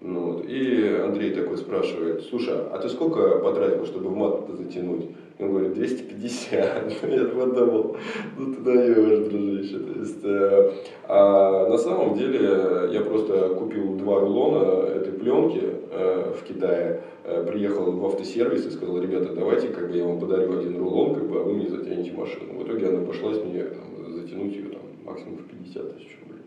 Ну, 0.00 0.32
вот. 0.32 0.46
И 0.48 0.96
Андрей 1.04 1.30
такой 1.32 1.58
спрашивает, 1.58 2.22
слушай, 2.22 2.54
а 2.54 2.78
ты 2.78 2.88
сколько 2.88 3.38
потратил, 3.38 3.84
чтобы 3.86 4.08
в 4.10 4.16
мат 4.16 4.48
затянуть? 4.56 5.06
Он 5.38 5.50
говорит, 5.50 5.74
250. 5.74 7.02
Я 7.08 7.24
подумал, 7.26 7.96
ну 8.36 8.54
ты 8.54 8.60
даешь, 8.60 9.28
дружище. 9.28 9.78
То 9.78 10.00
есть, 10.00 10.24
э, 10.24 10.72
а 11.04 11.68
на 11.68 11.78
самом 11.78 12.16
деле 12.16 12.92
я 12.92 13.00
просто 13.02 13.54
купил 13.54 13.94
два 13.94 14.20
рулона 14.20 14.88
этой 14.88 15.12
пленки 15.12 15.62
э, 15.90 16.34
в 16.36 16.42
Китае, 16.42 17.02
э, 17.24 17.46
приехал 17.46 17.92
в 17.92 18.06
автосервис 18.06 18.66
и 18.66 18.70
сказал, 18.70 19.00
ребята, 19.00 19.32
давайте 19.32 19.68
как 19.68 19.90
бы 19.90 19.96
я 19.96 20.04
вам 20.04 20.18
подарю 20.18 20.58
один 20.58 20.76
рулон, 20.76 21.14
как 21.14 21.28
бы, 21.28 21.40
а 21.40 21.44
вы 21.44 21.54
мне 21.54 21.68
затянете 21.68 22.12
машину. 22.12 22.54
В 22.54 22.64
итоге 22.64 22.88
она 22.88 23.06
пошлась 23.06 23.42
мне 23.44 23.62
там, 23.62 24.12
затянуть 24.12 24.54
ее 24.54 24.70
там, 24.70 24.82
максимум 25.04 25.36
в 25.38 25.44
50 25.44 25.96
тысяч 25.96 26.18
рублей. 26.20 26.42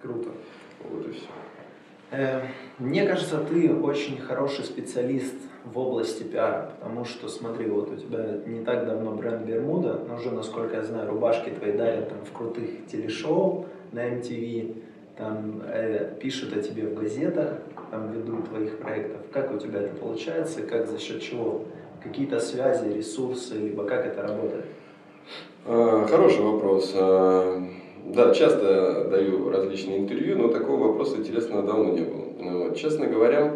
Круто. 0.00 0.30
Вот 0.90 1.06
и 1.06 1.12
все. 1.12 1.26
Э, 2.12 2.40
мне 2.78 3.06
кажется, 3.06 3.40
ты 3.40 3.74
очень 3.74 4.18
хороший 4.18 4.64
специалист 4.64 5.34
в 5.64 5.78
области 5.78 6.22
пиара, 6.22 6.72
потому 6.78 7.04
что, 7.04 7.28
смотри, 7.28 7.66
вот 7.66 7.90
у 7.90 7.96
тебя 7.96 8.38
не 8.46 8.64
так 8.64 8.86
давно 8.86 9.12
бренд 9.12 9.42
Бермуда, 9.46 10.00
но 10.06 10.16
уже, 10.16 10.30
насколько 10.30 10.76
я 10.76 10.82
знаю, 10.82 11.10
рубашки 11.10 11.50
твои 11.50 11.72
дарят 11.72 12.10
там 12.10 12.18
в 12.24 12.32
крутых 12.36 12.86
телешоу 12.86 13.66
на 13.92 14.06
MTV, 14.10 14.76
там 15.16 15.62
э, 15.66 16.16
пишут 16.20 16.56
о 16.56 16.60
тебе 16.60 16.86
в 16.86 16.94
газетах, 16.94 17.58
там 17.90 18.12
ввиду 18.12 18.42
твоих 18.42 18.78
проектов. 18.78 19.20
Как 19.32 19.54
у 19.54 19.58
тебя 19.58 19.80
это 19.80 19.94
получается, 19.96 20.62
как 20.62 20.86
за 20.86 20.98
счет 20.98 21.22
чего? 21.22 21.64
Какие-то 22.02 22.40
связи, 22.40 22.92
ресурсы, 22.92 23.54
либо 23.54 23.84
как 23.84 24.04
это 24.04 24.22
работает? 24.22 24.66
Э, 25.66 26.06
хороший 26.10 26.42
вопрос. 26.42 26.92
Э, 26.94 27.62
да, 28.06 28.34
часто 28.34 29.08
даю 29.08 29.48
различные 29.48 29.98
интервью, 29.98 30.36
но 30.36 30.48
такого 30.48 30.88
вопроса 30.88 31.16
интересного 31.16 31.62
давно 31.62 31.92
не 31.92 32.02
было. 32.02 32.24
Ну 32.38 32.74
честно 32.74 33.06
говоря, 33.06 33.54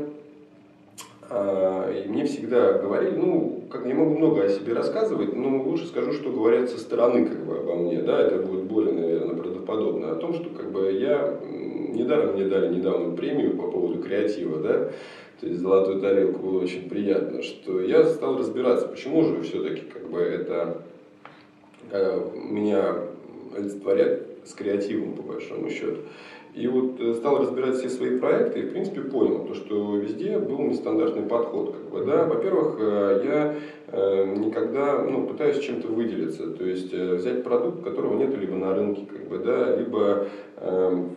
а, 1.30 1.92
мне 2.06 2.24
всегда 2.24 2.72
говорили, 2.74 3.16
ну, 3.16 3.64
как 3.70 3.86
я 3.86 3.94
могу 3.94 4.16
много 4.16 4.44
о 4.44 4.48
себе 4.48 4.72
рассказывать, 4.72 5.34
но 5.34 5.62
лучше 5.62 5.86
скажу, 5.86 6.12
что 6.12 6.30
говорят 6.30 6.70
со 6.70 6.78
стороны 6.78 7.26
как 7.26 7.44
бы 7.44 7.58
обо 7.58 7.74
мне, 7.76 8.00
да, 8.00 8.20
это 8.22 8.38
будет 8.38 8.64
более, 8.64 8.94
наверное, 8.94 9.34
правдоподобно, 9.34 10.12
о 10.12 10.16
том, 10.16 10.32
что 10.32 10.48
как 10.50 10.72
бы 10.72 10.90
я, 10.92 11.38
недаром 11.44 12.34
мне 12.34 12.46
дали 12.46 12.74
недавно 12.74 13.14
премию 13.14 13.56
по 13.56 13.70
поводу 13.70 14.02
креатива, 14.02 14.58
да, 14.58 14.90
то 15.40 15.46
есть 15.46 15.60
золотую 15.60 16.00
тарелку 16.00 16.38
было 16.40 16.62
очень 16.62 16.88
приятно, 16.88 17.42
что 17.42 17.80
я 17.80 18.04
стал 18.04 18.38
разбираться, 18.38 18.88
почему 18.88 19.22
же 19.22 19.42
все-таки 19.42 19.82
как 19.82 20.08
бы 20.08 20.20
это 20.20 20.82
э, 21.90 22.30
меня 22.34 22.96
олицетворяет 23.54 24.26
с 24.44 24.54
креативом, 24.54 25.12
по 25.12 25.22
большому 25.22 25.68
счету. 25.70 26.00
И 26.58 26.66
вот 26.66 27.00
э, 27.00 27.14
стал 27.14 27.38
разбирать 27.38 27.76
все 27.76 27.88
свои 27.88 28.18
проекты 28.18 28.58
и, 28.58 28.62
в 28.64 28.72
принципе, 28.72 29.02
понял, 29.02 29.46
то, 29.46 29.54
что 29.54 29.96
везде 29.96 30.38
был 30.38 30.58
нестандартный 30.58 31.22
подход. 31.22 31.76
Как 31.76 31.90
бы, 31.90 32.04
да? 32.04 32.24
Во-первых, 32.24 32.76
э, 32.80 33.22
я 33.24 33.54
э, 33.86 34.34
никогда 34.36 35.04
ну, 35.04 35.28
пытаюсь 35.28 35.60
чем-то 35.60 35.86
выделиться. 35.86 36.50
То 36.50 36.64
есть 36.64 36.92
взять 36.92 37.44
продукт, 37.44 37.84
которого 37.84 38.18
нет 38.18 38.36
либо 38.36 38.56
на 38.56 38.74
рынке, 38.74 39.06
как 39.06 39.28
бы, 39.28 39.38
да, 39.38 39.76
либо 39.76 40.26
эм, 40.56 41.10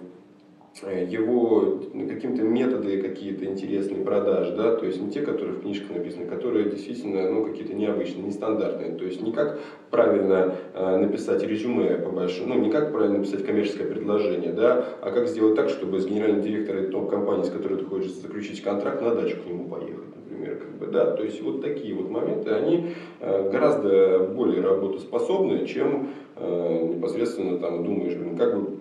его 0.83 1.81
каким-то 2.09 2.43
методы 2.43 3.01
какие-то 3.01 3.45
интересные 3.45 4.03
продаж, 4.03 4.51
да, 4.51 4.75
то 4.75 4.85
есть 4.85 5.01
не 5.01 5.11
те, 5.11 5.21
которые 5.21 5.55
в 5.55 5.61
книжках 5.61 5.91
написаны, 5.91 6.25
которые 6.25 6.69
действительно 6.69 7.29
ну, 7.29 7.45
какие-то 7.45 7.73
необычные, 7.73 8.23
нестандартные, 8.23 8.93
то 8.93 9.03
есть 9.03 9.21
не 9.21 9.31
как 9.33 9.59
правильно 9.89 10.55
э, 10.73 10.97
написать 10.97 11.43
резюме 11.43 11.97
по 11.97 12.09
большому, 12.09 12.55
ну 12.55 12.61
не 12.61 12.71
как 12.71 12.91
правильно 12.91 13.17
написать 13.17 13.45
коммерческое 13.45 13.87
предложение, 13.87 14.53
да, 14.53 14.85
а 15.01 15.11
как 15.11 15.27
сделать 15.27 15.55
так, 15.55 15.69
чтобы 15.69 15.99
с 15.99 16.07
генеральным 16.07 16.41
директором 16.41 16.89
той 16.89 17.09
компании, 17.09 17.43
с 17.43 17.49
которой 17.49 17.77
ты 17.77 17.85
хочешь 17.85 18.13
заключить 18.13 18.63
контракт, 18.63 19.01
на 19.01 19.13
дачу 19.13 19.37
к 19.43 19.47
нему 19.47 19.67
поехать, 19.67 20.15
например, 20.15 20.57
как 20.57 20.77
бы, 20.77 20.87
да, 20.87 21.11
то 21.11 21.23
есть 21.23 21.41
вот 21.41 21.61
такие 21.61 21.93
вот 21.93 22.09
моменты, 22.09 22.49
они 22.51 22.93
э, 23.19 23.49
гораздо 23.51 24.19
более 24.19 24.61
работоспособны, 24.61 25.65
чем 25.65 26.09
э, 26.37 26.93
непосредственно 26.95 27.59
там 27.59 27.83
думаешь, 27.83 28.15
блин, 28.15 28.37
как 28.37 28.57
бы 28.57 28.80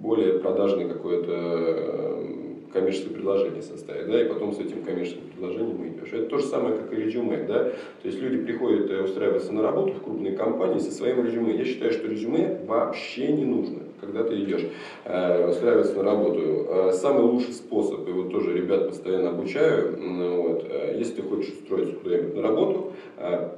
более 0.00 0.38
продажный 0.38 0.88
какой-то 0.88 2.26
коммерческое 2.72 3.14
предложение 3.14 3.62
составить, 3.62 4.06
да, 4.06 4.22
и 4.22 4.28
потом 4.28 4.52
с 4.52 4.60
этим 4.60 4.82
коммерческим 4.82 5.22
предложением 5.32 5.88
идешь. 5.88 6.12
Это 6.12 6.26
то 6.26 6.38
же 6.38 6.44
самое, 6.44 6.76
как 6.76 6.92
и 6.92 6.96
резюме, 6.96 7.44
да, 7.46 7.64
то 7.64 7.74
есть 8.04 8.20
люди 8.20 8.38
приходят 8.44 8.90
устраиваться 9.04 9.52
на 9.52 9.62
работу 9.62 9.94
в 9.94 10.02
крупные 10.02 10.36
компании 10.36 10.78
со 10.78 10.92
своим 10.92 11.24
резюме. 11.24 11.56
Я 11.56 11.64
считаю, 11.64 11.92
что 11.92 12.06
резюме 12.06 12.60
вообще 12.66 13.32
не 13.32 13.44
нужно 13.44 13.89
когда 14.00 14.24
ты 14.24 14.42
идешь 14.42 14.66
э, 15.04 15.48
устраиваться 15.48 15.94
на 15.96 16.02
работу. 16.02 16.40
Э, 16.40 16.92
самый 16.92 17.22
лучший 17.22 17.52
способ, 17.52 18.08
и 18.08 18.12
вот 18.12 18.30
тоже 18.30 18.54
ребят 18.54 18.88
постоянно 18.88 19.30
обучаю, 19.30 19.96
вот, 20.42 20.66
э, 20.68 20.96
если 20.98 21.16
ты 21.16 21.22
хочешь 21.22 21.52
устроиться 21.52 21.94
куда-нибудь 21.96 22.34
на 22.36 22.42
работу, 22.42 22.92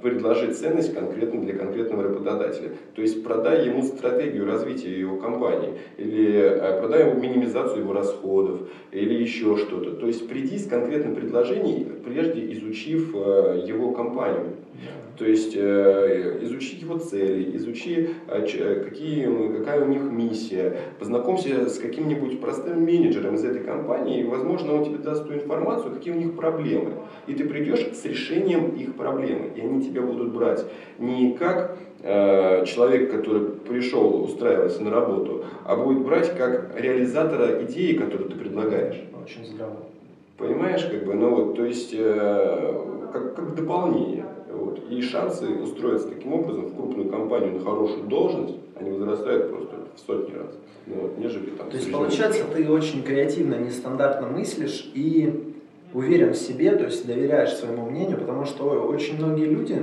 предложи 0.03 0.53
ценность 0.53 0.93
конкретно 0.93 1.41
для 1.41 1.55
конкретного 1.55 2.03
работодателя. 2.03 2.71
То 2.97 3.03
есть 3.03 3.23
продай 3.23 3.67
ему 3.67 3.83
стратегию 3.83 4.45
развития 4.45 4.99
его 4.99 5.17
компании, 5.19 5.75
или 5.99 6.61
продай 6.81 7.09
ему 7.09 7.21
минимизацию 7.21 7.81
его 7.81 7.93
расходов, 7.93 8.63
или 8.91 9.15
еще 9.15 9.57
что-то. 9.57 9.93
То 9.93 10.07
есть 10.07 10.29
приди 10.29 10.59
с 10.59 10.67
конкретным 10.67 11.15
предложением, 11.15 12.03
прежде 12.05 12.53
изучив 12.53 13.15
его 13.15 13.93
компанию. 13.93 14.57
То 15.17 15.27
есть 15.27 15.55
э, 15.55 16.39
изучи 16.43 16.77
его 16.77 16.99
цели, 16.99 17.57
изучи, 17.57 18.11
э, 18.29 18.47
э, 18.47 18.85
какие, 18.85 19.59
какая 19.59 19.85
у 19.85 19.89
них 19.89 20.03
миссия, 20.03 20.77
познакомься 20.99 21.69
с 21.69 21.79
каким-нибудь 21.79 22.41
простым 22.41 22.85
менеджером 22.85 23.35
из 23.35 23.45
этой 23.45 23.63
компании, 23.63 24.21
и, 24.21 24.25
возможно, 24.25 24.75
он 24.75 24.85
тебе 24.85 24.99
даст 24.99 25.27
ту 25.27 25.35
информацию, 25.35 25.93
какие 25.95 26.15
у 26.15 26.17
них 26.17 26.35
проблемы. 26.35 26.95
И 27.27 27.35
ты 27.35 27.45
придешь 27.45 27.87
с 27.93 28.05
решением 28.05 28.75
их 28.77 28.95
проблемы, 28.95 29.51
и 29.55 29.61
они 29.61 29.83
тебя 29.83 30.03
будут 30.03 30.33
брать 30.33 30.65
не 30.99 31.35
как 31.35 31.77
человек, 32.03 33.13
который 33.13 33.47
пришел 33.69 34.25
устраиваться 34.25 34.83
на 34.83 34.91
работу, 34.91 35.45
а 35.65 35.77
будет 35.77 36.05
брать 36.05 36.37
как 36.37 36.75
реализатора 36.77 37.63
идеи, 37.65 37.93
которую 37.93 38.29
ты 38.29 38.37
предлагаешь. 38.37 39.01
Очень 39.23 39.47
здраво. 39.47 39.77
Понимаешь, 40.43 40.85
как 40.85 41.05
бы, 41.05 41.15
ну 41.15 41.31
вот, 41.31 41.57
то 41.57 41.65
есть, 41.65 41.95
э, 41.97 42.75
как, 43.13 43.37
как 43.37 43.55
дополнение. 43.55 44.22
Вот. 44.73 44.91
И 44.91 45.03
шансы 45.03 45.47
устроиться 45.47 46.09
таким 46.09 46.33
образом 46.33 46.67
в 46.67 46.77
крупную 46.77 47.09
компанию 47.09 47.53
на 47.53 47.61
хорошую 47.61 48.05
должность, 48.05 48.55
они 48.79 48.91
возрастают 48.91 49.51
просто 49.51 49.77
в 49.95 50.07
сотни 50.07 50.35
раз. 50.35 50.55
Ну, 50.87 50.95
вот, 51.03 51.19
нежели 51.19 51.51
там... 51.51 51.71
То 51.71 51.77
есть 51.77 51.93
получается, 51.93 52.45
ты 52.45 52.69
очень 52.71 53.03
креативно, 53.03 53.57
нестандартно 53.57 54.29
мыслишь 54.29 54.91
и 54.95 55.55
уверен 55.93 56.33
в 56.33 56.37
себе, 56.37 56.75
то 56.75 56.85
есть 56.85 57.07
доверяешь 57.07 57.53
своему 57.53 57.91
мнению, 57.91 58.19
потому 58.19 58.47
что 58.47 58.65
очень 58.65 59.19
многие 59.19 59.45
люди, 59.45 59.83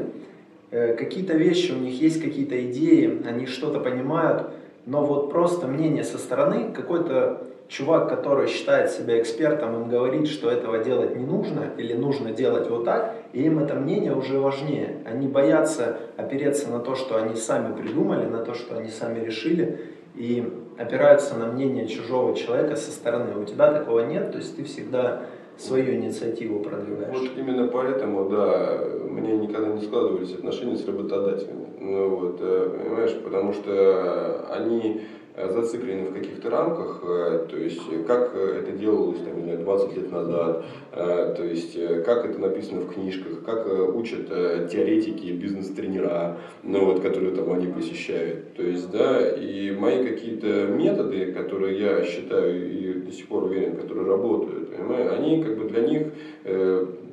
э, 0.71 0.95
какие-то 0.95 1.33
вещи, 1.33 1.71
у 1.71 1.77
них 1.77 2.01
есть 2.01 2.21
какие-то 2.21 2.59
идеи, 2.69 3.21
они 3.27 3.45
что-то 3.45 3.79
понимают, 3.79 4.49
но 4.85 5.05
вот 5.05 5.29
просто 5.29 5.67
мнение 5.67 6.03
со 6.03 6.17
стороны, 6.17 6.71
какой-то 6.73 7.43
чувак, 7.69 8.09
который 8.09 8.47
считает 8.47 8.89
себя 8.89 9.21
экспертом, 9.21 9.75
им 9.75 9.89
говорит, 9.89 10.27
что 10.27 10.49
этого 10.49 10.79
делать 10.79 11.15
не 11.15 11.23
нужно 11.23 11.69
или 11.77 11.93
нужно 11.93 12.31
делать 12.31 12.67
вот 12.69 12.83
так, 12.83 13.15
и 13.31 13.43
им 13.43 13.59
это 13.59 13.75
мнение 13.75 14.13
уже 14.13 14.39
важнее. 14.39 14.97
Они 15.05 15.27
боятся 15.27 15.97
опереться 16.17 16.69
на 16.69 16.79
то, 16.79 16.95
что 16.95 17.15
они 17.15 17.35
сами 17.35 17.79
придумали, 17.79 18.25
на 18.25 18.43
то, 18.43 18.55
что 18.55 18.75
они 18.77 18.89
сами 18.89 19.23
решили, 19.23 19.79
и 20.15 20.51
опираются 20.77 21.35
на 21.35 21.45
мнение 21.45 21.87
чужого 21.87 22.35
человека 22.35 22.75
со 22.75 22.91
стороны. 22.91 23.39
У 23.39 23.45
тебя 23.45 23.71
такого 23.71 23.99
нет, 23.99 24.31
то 24.31 24.39
есть 24.39 24.55
ты 24.55 24.63
всегда 24.63 25.21
свою 25.55 25.93
инициативу 25.95 26.61
продвигаешь. 26.61 27.19
Вот 27.19 27.37
именно 27.37 27.67
поэтому, 27.67 28.29
да, 28.29 28.79
мне 29.03 29.37
никогда 29.37 29.67
не 29.67 29.81
складывались 29.81 30.33
отношения 30.33 30.75
с 30.75 30.87
работодателями. 30.87 31.67
Ну 31.79 32.15
вот, 32.15 32.37
э, 32.41 32.69
понимаешь, 32.81 33.15
потому 33.23 33.53
что 33.53 34.47
они 34.51 35.01
зациклены 35.35 36.09
в 36.09 36.13
каких-то 36.13 36.49
рамках, 36.49 37.01
э, 37.03 37.45
то 37.49 37.57
есть 37.57 37.81
как 38.07 38.35
это 38.35 38.71
делалось 38.71 39.19
там, 39.19 39.37
не 39.37 39.43
знаю, 39.43 39.59
20 39.59 39.97
лет 39.97 40.11
назад, 40.11 40.65
э, 40.91 41.33
то 41.37 41.43
есть 41.43 41.77
как 42.03 42.25
это 42.25 42.39
написано 42.39 42.81
в 42.81 42.93
книжках, 42.93 43.43
как 43.45 43.67
учат 43.95 44.27
теоретики, 44.69 45.31
бизнес-тренера, 45.31 46.37
ну, 46.63 46.85
вот, 46.85 47.01
которые 47.01 47.33
там 47.35 47.51
они 47.51 47.67
посещают. 47.67 48.53
То 48.55 48.63
есть, 48.63 48.91
да, 48.91 49.29
и 49.31 49.71
мои 49.71 50.05
какие-то 50.05 50.67
методы, 50.67 51.31
которые 51.31 51.79
я 51.79 52.03
считаю 52.03 52.71
и 52.71 52.93
до 52.93 53.11
сих 53.11 53.27
пор 53.27 53.45
уверен, 53.45 53.77
которые 53.77 54.07
работают, 54.07 54.75
понимаю, 54.75 55.13
они 55.13 55.43
как 55.43 55.57
бы 55.57 55.69
для 55.69 55.81
них 55.81 56.07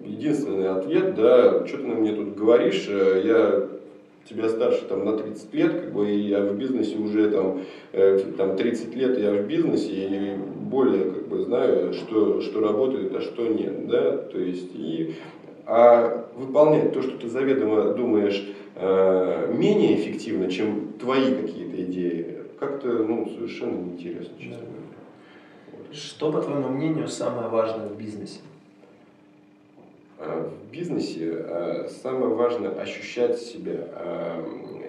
единственный 0.04 0.68
ответ, 0.68 1.14
да, 1.14 1.66
что 1.66 1.78
ты 1.78 1.84
мне 1.84 2.14
тут 2.14 2.36
говоришь, 2.36 2.88
я 2.88 3.68
тебя 4.28 4.48
старше 4.48 4.84
там, 4.86 5.04
на 5.04 5.16
30 5.16 5.54
лет, 5.54 5.80
как 5.80 5.92
бы, 5.92 6.10
и 6.10 6.28
я 6.28 6.40
в 6.40 6.56
бизнесе 6.56 6.96
уже 6.96 7.30
там, 7.30 7.62
э, 7.92 8.18
там 8.36 8.56
30 8.56 8.94
лет 8.94 9.18
я 9.18 9.32
в 9.32 9.46
бизнесе 9.46 9.92
и 9.92 10.36
более 10.36 11.10
как 11.10 11.28
бы 11.28 11.42
знаю, 11.42 11.92
что, 11.92 12.40
что 12.40 12.60
работает, 12.60 13.14
а 13.14 13.20
что 13.20 13.46
нет, 13.46 13.88
да, 13.88 14.16
то 14.16 14.38
есть 14.38 14.70
и 14.74 15.14
а 15.66 16.28
выполнять 16.36 16.92
то, 16.92 17.02
что 17.02 17.18
ты 17.18 17.28
заведомо 17.28 17.92
думаешь 17.94 18.48
э, 18.76 19.52
менее 19.56 19.96
эффективно, 19.96 20.48
чем 20.48 20.92
твои 21.00 21.34
какие-то 21.34 21.82
идеи, 21.82 22.36
как-то 22.58 22.88
ну, 22.88 23.28
совершенно 23.28 23.76
неинтересно, 23.76 24.34
честно 24.38 24.62
говоря. 24.62 25.92
Что, 25.92 26.30
по 26.30 26.40
твоему 26.40 26.68
мнению, 26.68 27.08
самое 27.08 27.48
важное 27.48 27.88
в 27.88 27.96
бизнесе? 27.96 28.40
Э, 30.18 30.48
в 30.48 30.72
бизнесе 30.72 31.30
э, 31.30 31.88
самое 32.02 32.34
важное 32.34 32.70
ощущать 32.70 33.38
себя 33.38 33.88
э, 33.92 34.44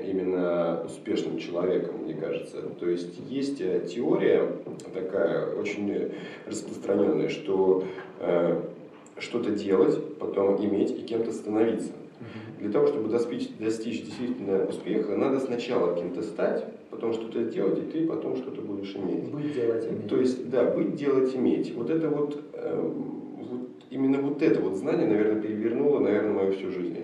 именно 0.09 0.81
успешным 0.85 1.37
человеком, 1.37 2.03
мне 2.03 2.13
кажется. 2.13 2.61
То 2.79 2.87
есть 2.87 3.19
есть 3.27 3.57
теория 3.57 4.49
такая 4.93 5.53
очень 5.55 6.13
распространенная, 6.45 7.27
что 7.27 7.83
что-то 9.17 9.51
делать, 9.51 10.17
потом 10.17 10.63
иметь 10.63 10.91
и 10.91 11.01
кем-то 11.01 11.33
становиться. 11.33 11.91
Для 12.59 12.71
того, 12.71 12.87
чтобы 12.87 13.09
достичь, 13.09 13.49
достичь 13.59 14.03
действительно 14.03 14.65
успеха, 14.65 15.15
надо 15.15 15.39
сначала 15.39 15.95
кем-то 15.95 16.23
стать, 16.23 16.65
потом 16.89 17.13
что-то 17.13 17.43
делать, 17.43 17.79
и 17.79 17.81
ты 17.81 18.07
потом 18.07 18.37
что-то 18.37 18.61
будешь 18.61 18.95
иметь. 18.95 19.25
Быть, 19.25 19.53
делать, 19.53 19.85
иметь. 19.85 20.07
То 20.07 20.19
есть, 20.19 20.49
да, 20.49 20.63
быть, 20.71 20.95
делать, 20.95 21.35
иметь. 21.35 21.75
Вот 21.75 21.89
это 21.89 22.09
вот 22.09 22.41
именно 23.89 24.21
вот 24.21 24.41
это 24.41 24.61
вот 24.61 24.75
знание, 24.75 25.07
наверное, 25.07 25.41
перевернуло, 25.41 25.99
наверное, 25.99 26.33
мою 26.33 26.51
всю 26.53 26.71
жизнь, 26.71 26.97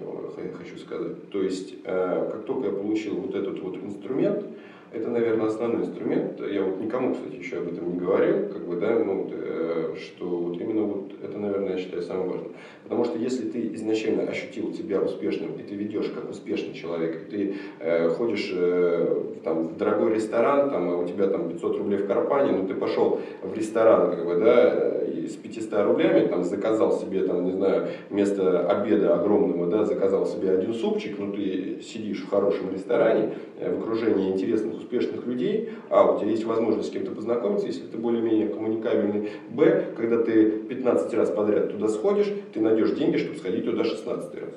я 0.43 0.51
хочу 0.51 0.77
сказать. 0.77 1.29
То 1.29 1.41
есть, 1.41 1.75
э, 1.83 2.29
как 2.31 2.45
только 2.45 2.67
я 2.67 2.73
получил 2.73 3.15
вот 3.15 3.35
этот 3.35 3.59
вот 3.61 3.77
инструмент, 3.77 4.45
это, 4.93 5.09
наверное, 5.09 5.47
основной 5.47 5.81
инструмент. 5.81 6.39
Я 6.39 6.63
вот 6.63 6.79
никому, 6.79 7.13
кстати, 7.13 7.35
еще 7.35 7.57
об 7.57 7.67
этом 7.67 7.93
не 7.93 7.99
говорил, 7.99 8.47
как 8.49 8.67
бы, 8.67 8.75
да, 8.75 8.99
ну, 8.99 9.29
э, 9.31 9.95
что 9.97 10.27
вот 10.27 10.61
именно 10.61 10.83
вот 10.83 11.11
это, 11.21 11.37
наверное, 11.37 11.73
я 11.73 11.77
считаю 11.77 12.03
самым 12.03 12.29
важным. 12.29 12.51
Потому 12.83 13.05
что 13.05 13.17
если 13.17 13.49
ты 13.49 13.73
изначально 13.73 14.23
ощутил 14.23 14.73
себя 14.73 15.01
успешным, 15.01 15.55
и 15.57 15.63
ты 15.63 15.73
ведешь 15.75 16.09
как 16.09 16.29
успешный 16.29 16.73
человек, 16.73 17.23
и 17.23 17.31
ты 17.31 17.55
э, 17.79 18.09
ходишь 18.09 18.51
э, 18.53 19.23
там, 19.43 19.69
в 19.69 19.77
дорогой 19.77 20.13
ресторан, 20.13 20.69
там, 20.69 20.89
а 20.89 20.97
у 20.97 21.07
тебя 21.07 21.27
там 21.27 21.49
500 21.49 21.77
рублей 21.77 21.97
в 21.97 22.07
кармане, 22.07 22.51
ну 22.51 22.67
ты 22.67 22.75
пошел 22.75 23.19
в 23.41 23.53
ресторан, 23.53 24.11
как 24.11 24.25
бы, 24.25 24.35
да, 24.35 25.01
и 25.05 25.27
с 25.27 25.35
500 25.35 25.85
рублями 25.85 26.27
там 26.27 26.43
заказал 26.43 26.91
себе, 26.91 27.23
там, 27.23 27.45
не 27.45 27.53
знаю, 27.53 27.87
вместо 28.09 28.67
обеда 28.67 29.15
огромного, 29.15 29.67
да, 29.67 29.85
заказал 29.85 30.25
себе 30.25 30.51
один 30.51 30.73
супчик, 30.73 31.17
ну 31.17 31.31
ты 31.31 31.81
сидишь 31.81 32.23
в 32.23 32.29
хорошем 32.29 32.71
ресторане, 32.71 33.33
э, 33.59 33.73
в 33.73 33.81
окружении 33.81 34.31
интересных, 34.31 34.82
успешных 34.83 35.25
людей, 35.25 35.69
а 35.89 36.11
у 36.11 36.19
тебя 36.19 36.31
есть 36.31 36.45
возможность 36.45 36.89
с 36.89 36.91
кем-то 36.91 37.11
познакомиться, 37.11 37.67
если 37.67 37.85
ты 37.85 37.97
более-менее 37.97 38.49
коммуникабельный, 38.49 39.29
б, 39.49 39.93
когда 39.95 40.21
ты 40.21 40.51
15 40.51 41.13
раз 41.13 41.31
подряд 41.31 41.71
туда 41.71 41.87
сходишь, 41.87 42.31
ты 42.53 42.61
найдешь 42.61 42.91
деньги, 42.91 43.17
чтобы 43.17 43.37
сходить 43.37 43.65
туда 43.65 43.83
16 43.83 44.35
раз. 44.35 44.53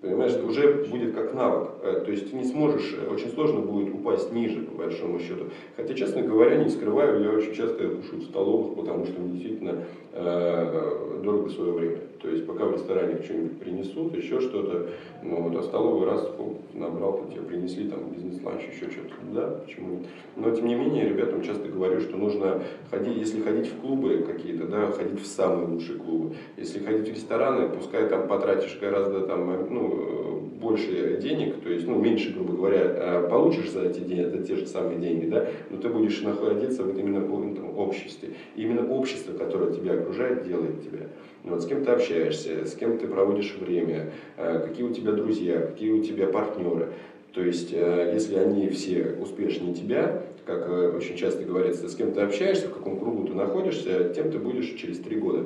Понимаешь, 0.00 0.36
уже 0.44 0.84
будет 0.90 1.14
как 1.14 1.34
навык. 1.34 1.70
Э, 1.84 2.00
то 2.02 2.10
есть 2.10 2.30
ты 2.30 2.36
не 2.36 2.44
сможешь, 2.44 2.96
э, 2.98 3.12
очень 3.12 3.28
сложно 3.28 3.60
будет 3.60 3.92
упасть 3.94 4.32
ниже, 4.32 4.62
по 4.62 4.74
большому 4.74 5.18
счету. 5.18 5.44
Хотя, 5.76 5.92
честно 5.92 6.22
говоря, 6.22 6.56
не 6.56 6.70
скрываю, 6.70 7.22
я 7.22 7.30
очень 7.30 7.52
часто 7.52 7.88
кушаю 7.88 8.22
в 8.22 8.24
столовых, 8.24 8.74
потому 8.74 9.04
что 9.04 9.20
мне 9.20 9.32
действительно 9.32 9.84
э, 10.14 11.20
дорого 11.22 11.50
свое 11.50 11.72
время. 11.72 11.98
То 12.22 12.30
есть 12.30 12.46
пока 12.46 12.64
в 12.64 12.72
ресторане 12.72 13.20
что-нибудь 13.22 13.58
принесут, 13.58 14.16
еще 14.16 14.40
что-то, 14.40 14.88
ну 15.22 15.42
вот, 15.42 15.56
а 15.56 15.62
столовый 15.62 16.08
раз 16.08 16.26
оп, 16.38 16.56
набрал, 16.72 17.20
тебе 17.30 17.42
принесли 17.42 17.86
там 17.90 18.10
бизнес-ланч, 18.14 18.62
еще 18.62 18.90
что-то. 18.90 19.14
Да, 19.34 19.60
почему 19.66 20.00
Но 20.36 20.50
тем 20.52 20.66
не 20.66 20.74
менее, 20.76 21.06
ребятам 21.06 21.42
часто 21.42 21.68
говорю, 21.68 22.00
что 22.00 22.16
нужно 22.16 22.62
ходить, 22.90 23.18
если 23.18 23.42
ходить 23.42 23.66
в 23.66 23.78
клубы 23.78 24.24
какие-то, 24.26 24.66
да, 24.66 24.90
ходить 24.92 25.20
в 25.20 25.26
самые 25.26 25.68
лучшие 25.68 25.98
клубы. 25.98 26.34
Если 26.56 26.78
ходить 26.78 27.08
в 27.08 27.14
рестораны, 27.14 27.68
пускай 27.68 28.08
там 28.08 28.26
потратишь 28.26 28.78
гораздо 28.80 29.20
там, 29.20 29.46
ну, 29.68 30.40
больше 30.64 31.18
денег, 31.20 31.62
то 31.62 31.68
есть, 31.74 31.86
ну, 31.86 31.98
меньше, 31.98 32.32
грубо 32.32 32.52
говоря, 32.52 32.82
а 32.84 33.28
получишь 33.28 33.70
за 33.70 33.82
эти 33.82 34.00
деньги, 34.00 34.28
за 34.28 34.42
те 34.42 34.56
же 34.56 34.66
самые 34.66 34.98
деньги, 34.98 35.26
да, 35.26 35.46
но 35.70 35.78
ты 35.78 35.88
будешь 35.88 36.20
находиться 36.22 36.84
вот 36.84 36.98
именно 36.98 37.20
в 37.20 37.52
этом 37.52 37.78
обществе. 37.78 38.30
И 38.56 38.62
именно 38.62 38.88
общество, 38.90 39.32
которое 39.32 39.72
тебя 39.72 39.94
окружает, 39.94 40.46
делает 40.46 40.82
тебя. 40.82 41.06
Вот, 41.44 41.62
с 41.62 41.66
кем 41.66 41.84
ты 41.84 41.90
общаешься, 41.90 42.66
с 42.66 42.74
кем 42.74 42.98
ты 42.98 43.06
проводишь 43.06 43.54
время, 43.60 44.10
э, 44.36 44.66
какие 44.66 44.84
у 44.84 44.92
тебя 44.92 45.12
друзья, 45.12 45.60
какие 45.60 45.90
у 45.90 46.02
тебя 46.02 46.26
партнеры. 46.26 46.92
То 47.34 47.42
есть, 47.42 47.70
э, 47.72 48.12
если 48.14 48.36
они 48.36 48.68
все 48.68 49.16
успешнее 49.20 49.74
тебя, 49.74 50.22
как 50.46 50.68
э, 50.68 50.92
очень 50.96 51.16
часто 51.16 51.42
говорится, 51.42 51.88
с 51.88 51.94
кем 51.96 52.12
ты 52.12 52.20
общаешься, 52.20 52.68
в 52.68 52.74
каком 52.74 52.98
кругу 52.98 53.26
ты 53.26 53.34
находишься, 53.34 54.12
тем 54.14 54.30
ты 54.30 54.38
будешь 54.38 54.74
через 54.78 54.98
три 54.98 55.16
года. 55.16 55.40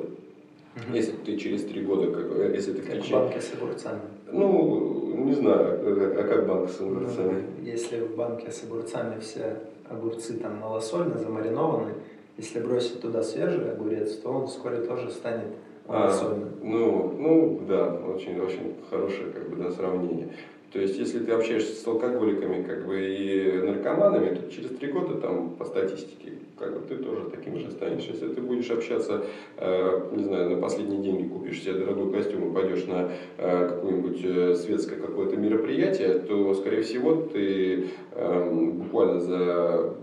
Угу. 0.75 0.95
Если 0.95 1.13
ты 1.25 1.37
через 1.37 1.63
три 1.63 1.81
года, 1.81 2.11
как, 2.11 2.25
э, 2.31 2.51
если 2.53 2.73
ты 2.73 2.81
как 2.81 3.03
в 3.03 3.11
банке 3.11 3.41
с 3.41 3.53
огурцами. 3.53 4.01
Ну, 4.31 4.88
не 5.25 5.33
знаю, 5.33 5.79
а, 5.81 6.15
а 6.19 6.23
как 6.23 6.47
банк 6.47 6.69
с 6.69 6.79
огурцами? 6.81 7.43
Ну, 7.57 7.65
если 7.65 7.99
в 8.01 8.15
банке 8.15 8.51
с 8.51 8.63
огурцами 8.63 9.19
все 9.19 9.57
огурцы 9.89 10.33
там 10.37 10.57
малосольно, 10.57 11.17
замаринованы, 11.17 11.93
если 12.37 12.59
бросить 12.59 13.01
туда 13.01 13.21
свежий 13.21 13.71
огурец, 13.71 14.15
то 14.17 14.29
он 14.29 14.47
вскоре 14.47 14.81
тоже 14.81 15.11
станет 15.11 15.47
малосольным. 15.87 16.49
А, 16.49 16.65
ну, 16.65 17.15
ну, 17.17 17.61
да, 17.67 17.93
очень-очень 17.93 18.75
хорошее 18.89 19.31
как 19.33 19.49
бы, 19.49 19.61
да, 19.61 19.71
сравнение. 19.71 20.29
То 20.71 20.79
есть, 20.79 20.97
если 20.97 21.19
ты 21.19 21.31
общаешься 21.31 21.75
с 21.75 21.87
алкоголиками 21.87 22.63
как 22.63 22.85
бы, 22.85 22.99
и 23.01 23.61
наркоманами, 23.61 24.35
то 24.35 24.51
через 24.51 24.69
три 24.77 24.91
года 24.91 25.15
там 25.15 25.55
по 25.55 25.65
статистике 25.65 26.33
как 26.59 26.73
бы, 26.73 26.87
ты 26.87 26.97
тоже 26.97 27.29
таким 27.29 27.57
же 27.57 27.71
станешь. 27.71 28.03
Если 28.03 28.27
ты 28.27 28.41
будешь 28.41 28.69
общаться, 28.69 29.23
э, 29.57 30.09
не 30.11 30.23
знаю, 30.23 30.49
на 30.49 30.61
последние 30.61 31.01
деньги 31.01 31.27
купишь 31.27 31.61
себе 31.61 31.75
дорогой 31.75 32.11
костюм 32.11 32.51
и 32.51 32.53
пойдешь 32.53 32.85
на 32.85 33.11
э, 33.37 33.69
какое-нибудь 33.69 34.21
э, 34.23 34.55
светское 34.55 34.99
какое-то 34.99 35.37
мероприятие, 35.37 36.19
то, 36.19 36.53
скорее 36.53 36.81
всего, 36.81 37.15
ты 37.15 37.87
э, 38.11 38.51
буквально 38.51 39.19
за 39.19 39.95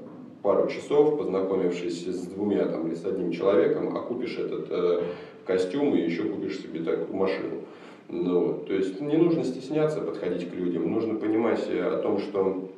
пару 0.42 0.68
часов, 0.68 1.18
познакомившись 1.18 2.06
с 2.06 2.26
двумя 2.26 2.66
там, 2.66 2.86
или 2.86 2.94
с 2.94 3.04
одним 3.04 3.32
человеком, 3.32 3.96
окупишь 3.96 4.38
этот 4.38 4.66
э, 4.70 5.02
костюм 5.44 5.94
и 5.94 6.00
еще 6.00 6.24
купишь 6.24 6.60
себе 6.60 6.80
такую 6.80 7.14
машину. 7.14 7.56
Ну, 8.08 8.62
то 8.66 8.72
есть 8.72 9.00
не 9.00 9.16
нужно 9.16 9.42
стесняться 9.42 10.00
подходить 10.00 10.48
к 10.48 10.54
людям, 10.54 10.90
нужно 10.90 11.16
понимать 11.16 11.68
о 11.68 11.98
том, 11.98 12.20
что 12.20 12.68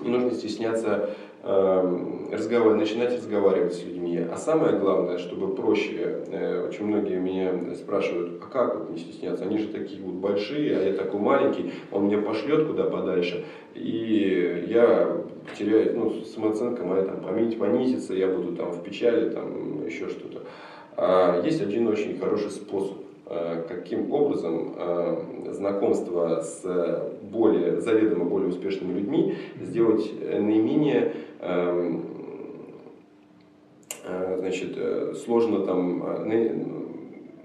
не 0.00 0.08
нужно 0.08 0.32
стесняться 0.32 1.10
э, 1.42 1.98
разговаривать, 2.32 2.78
начинать 2.78 3.14
разговаривать 3.14 3.74
с 3.74 3.84
людьми. 3.84 4.18
А 4.18 4.36
самое 4.36 4.78
главное, 4.78 5.18
чтобы 5.18 5.54
проще, 5.54 6.24
э, 6.30 6.66
очень 6.68 6.86
многие 6.86 7.18
меня 7.18 7.74
спрашивают, 7.74 8.40
а 8.42 8.46
как 8.50 8.78
вот 8.78 8.90
не 8.90 8.98
стесняться, 8.98 9.44
они 9.44 9.58
же 9.58 9.68
такие 9.68 10.02
вот 10.02 10.14
большие, 10.14 10.76
а 10.76 10.82
я 10.82 10.92
такой 10.94 11.20
маленький, 11.20 11.72
он 11.90 12.06
меня 12.06 12.18
пошлет 12.18 12.66
куда 12.66 12.84
подальше, 12.84 13.44
и 13.74 14.66
я 14.68 15.16
теряю, 15.58 15.98
ну, 15.98 16.10
самооценка 16.22 16.84
моя 16.84 17.02
там 17.02 17.20
понизится, 17.20 18.14
я 18.14 18.28
буду 18.28 18.56
там 18.56 18.70
в 18.72 18.82
печали, 18.82 19.30
там 19.30 19.86
еще 19.86 20.08
что-то. 20.08 20.42
А 20.96 21.42
есть 21.42 21.60
один 21.62 21.88
очень 21.88 22.18
хороший 22.18 22.50
способ 22.50 22.98
Э, 23.34 23.62
каким 23.66 24.12
образом 24.12 24.74
э, 24.76 25.52
знакомство 25.52 26.42
с 26.42 26.62
более, 27.22 27.80
заведомо 27.80 28.26
более 28.26 28.50
успешными 28.50 28.98
людьми 28.98 29.36
сделать 29.58 30.10
наименее 30.20 31.00
эм, 31.00 31.12
значит, 34.38 34.78
сложно 35.24 35.66
там, 35.66 35.98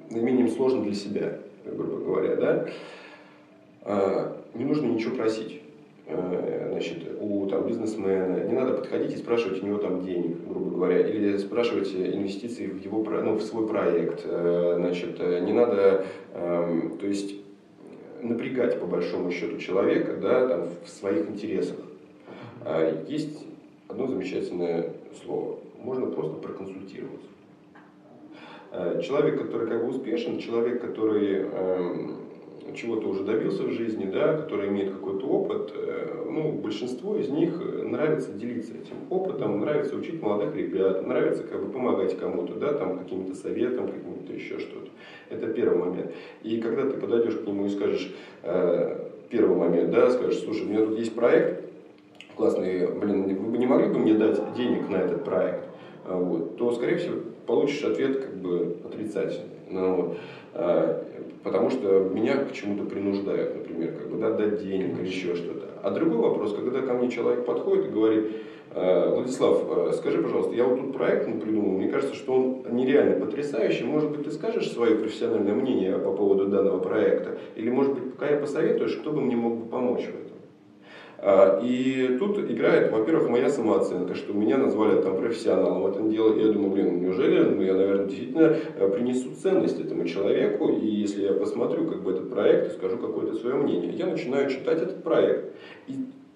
наименее 0.09 0.47
сложно 0.49 0.83
для 0.83 0.93
себя, 0.93 1.39
грубо 1.65 1.97
говоря, 1.97 2.35
да, 2.35 2.65
не 4.53 4.65
нужно 4.65 4.87
ничего 4.87 5.15
просить. 5.15 5.61
Э, 6.09 6.69
значит, 6.71 7.03
у 7.19 7.47
там, 7.47 7.67
бизнесмена, 7.67 8.45
не 8.45 8.53
надо 8.53 8.73
подходить 8.73 9.13
и 9.13 9.17
спрашивать 9.17 9.61
у 9.61 9.65
него 9.65 9.77
там 9.77 10.05
денег, 10.05 10.37
грубо 10.47 10.69
говоря, 10.69 11.05
или 11.05 11.35
спрашивать 11.37 11.93
инвестиции 11.93 12.67
в, 12.67 12.83
его, 12.83 13.03
ну, 13.03 13.35
в 13.35 13.41
свой 13.41 13.67
проект. 13.67 14.21
Э, 14.23 14.75
значит, 14.77 15.17
э, 15.19 15.41
не 15.41 15.51
надо, 15.51 16.05
эм, 16.33 16.97
то 16.97 17.07
есть, 17.07 17.35
напрягать 18.21 18.79
по 18.79 18.85
большому 18.85 19.31
счету 19.31 19.57
человека 19.57 20.15
да, 20.21 20.47
там, 20.47 20.67
в 20.85 20.89
своих 20.89 21.29
интересах. 21.29 21.77
Есть 23.07 23.46
одно 23.87 24.07
замечательное 24.07 24.93
слово. 25.23 25.59
Можно 25.81 26.07
просто 26.07 26.35
проконсультироваться. 26.37 27.27
Человек, 29.01 29.41
который 29.41 29.67
как 29.67 29.81
бы 29.81 29.89
успешен, 29.89 30.39
человек, 30.39 30.81
который 30.81 31.41
эм, 31.41 32.17
чего-то 32.75 33.07
уже 33.07 33.23
добился 33.23 33.63
в 33.63 33.71
жизни, 33.71 34.05
да, 34.05 34.35
который 34.35 34.69
имеет 34.69 34.91
какой-то 34.91 35.25
опыт, 35.25 35.73
э, 35.75 36.25
ну, 36.29 36.51
большинство 36.51 37.17
из 37.17 37.29
них 37.29 37.59
нравится 37.83 38.31
делиться 38.33 38.73
этим 38.73 38.95
опытом, 39.09 39.59
нравится 39.59 39.95
учить 39.95 40.21
молодых 40.21 40.55
ребят, 40.55 41.05
нравится 41.05 41.43
как 41.43 41.65
бы 41.65 41.71
помогать 41.71 42.17
кому-то, 42.17 42.55
да, 42.55 42.73
там, 42.73 42.99
каким-то 42.99 43.35
советом, 43.35 43.87
каким-то 43.87 44.33
еще 44.33 44.59
что-то. 44.59 44.89
Это 45.29 45.47
первый 45.47 45.77
момент. 45.77 46.11
И 46.43 46.59
когда 46.59 46.89
ты 46.89 46.97
подойдешь 46.97 47.35
к 47.35 47.47
нему 47.47 47.65
и 47.65 47.69
скажешь, 47.69 48.13
э, 48.43 49.07
первый 49.29 49.57
момент, 49.57 49.91
да, 49.91 50.09
скажешь, 50.11 50.39
слушай, 50.41 50.65
у 50.65 50.69
меня 50.69 50.85
тут 50.85 50.97
есть 50.97 51.15
проект, 51.15 51.66
классный, 52.37 52.87
блин, 52.87 53.23
вы 53.23 53.51
бы 53.51 53.57
не 53.57 53.65
могли 53.65 53.87
бы 53.87 53.99
мне 53.99 54.13
дать 54.13 54.39
денег 54.53 54.89
на 54.89 54.97
этот 54.97 55.23
проект? 55.25 55.65
А, 56.05 56.15
вот, 56.15 56.55
то, 56.57 56.71
скорее 56.71 56.97
всего, 56.97 57.15
получишь 57.45 57.83
ответ 57.83 58.19
как 58.19 58.35
бы 58.37 58.77
отрицательный. 58.85 59.57
Ну. 59.69 60.15
А, 60.53 61.03
потому 61.43 61.69
что 61.69 62.09
меня 62.13 62.37
к 62.37 62.53
чему-то 62.53 62.85
принуждают, 62.85 63.55
например, 63.55 63.93
как 63.93 64.09
бы, 64.09 64.17
да, 64.17 64.31
дать 64.31 64.61
денег 64.63 64.99
или 64.99 65.07
еще 65.07 65.35
что-то. 65.35 65.67
А 65.83 65.91
другой 65.91 66.17
вопрос, 66.17 66.53
когда 66.53 66.81
ко 66.81 66.93
мне 66.93 67.09
человек 67.09 67.45
подходит 67.45 67.87
и 67.87 67.89
говорит, 67.89 68.31
«Э, 68.73 69.13
Владислав, 69.13 69.95
скажи, 69.95 70.21
пожалуйста, 70.21 70.53
я 70.53 70.65
вот 70.65 70.79
тут 70.79 70.93
проект 70.93 71.25
придумал, 71.41 71.71
мне 71.71 71.87
кажется, 71.87 72.15
что 72.15 72.33
он 72.33 72.63
нереально 72.75 73.25
потрясающий. 73.25 73.85
Может 73.85 74.11
быть, 74.11 74.25
ты 74.25 74.31
скажешь 74.31 74.71
свое 74.71 74.95
профессиональное 74.95 75.53
мнение 75.53 75.97
по 75.97 76.11
поводу 76.11 76.47
данного 76.47 76.79
проекта? 76.79 77.37
Или, 77.55 77.69
может 77.69 77.93
быть, 77.93 78.13
пока 78.13 78.29
я 78.29 78.37
посоветуешь, 78.37 78.97
кто 78.97 79.11
бы 79.11 79.21
мне 79.21 79.35
мог 79.35 79.57
бы 79.57 79.69
помочь 79.69 80.05
в 80.05 80.09
этом? 80.09 80.26
А, 81.19 81.59
и 81.63 82.17
тут 82.19 82.37
играет, 82.39 82.91
во-первых, 82.91 83.29
моя 83.29 83.49
самооценка, 83.49 84.13
что 84.13 84.33
меня 84.33 84.57
назвали 84.57 85.01
там 85.01 85.17
профессионалом 85.17 85.81
в 85.81 85.87
этом 85.87 86.11
деле. 86.11 86.45
Я 86.45 86.51
думаю, 86.51 86.71
блин, 86.71 87.01
неужели 87.01 87.43
ну, 87.43 87.61
я, 87.61 87.73
наверное, 87.73 88.05
действительно 88.05 88.55
э, 88.77 88.89
принесу 88.89 89.29
ценность 89.41 89.79
этому 89.79 90.05
человеку, 90.05 90.69
и 90.69 90.85
если 90.85 91.23
я 91.23 91.33
посмотрю 91.33 91.87
как 91.87 92.03
бы 92.03 92.11
этот 92.11 92.29
проект 92.29 92.67
и 92.67 92.77
скажу 92.77 92.97
какое-то 92.97 93.35
свое 93.35 93.55
мнение, 93.55 93.91
я 93.93 94.05
начинаю 94.05 94.49
читать 94.49 94.81
этот 94.81 95.03
проект. 95.03 95.55
И 95.87 95.93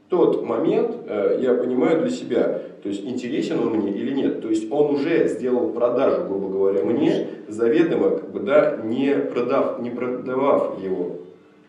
тот 0.10 0.44
момент 0.44 0.96
э, 1.08 1.40
я 1.42 1.54
понимаю 1.54 2.02
для 2.02 2.10
себя, 2.10 2.62
то 2.82 2.90
есть 2.90 3.06
интересен 3.06 3.60
он 3.60 3.76
мне 3.76 3.92
или 3.92 4.12
нет. 4.12 4.42
То 4.42 4.50
есть 4.50 4.72
он 4.72 4.96
уже 4.96 5.28
сделал 5.28 5.70
продажу, 5.70 6.26
грубо 6.28 6.50
говоря, 6.50 6.84
мне 6.84 7.28
заведомо, 7.48 8.18
как 8.18 8.32
бы, 8.32 8.40
да, 8.40 8.78
не, 8.84 9.14
продав, 9.14 9.80
не 9.80 9.92
продавав 9.92 10.84
его. 10.84 11.18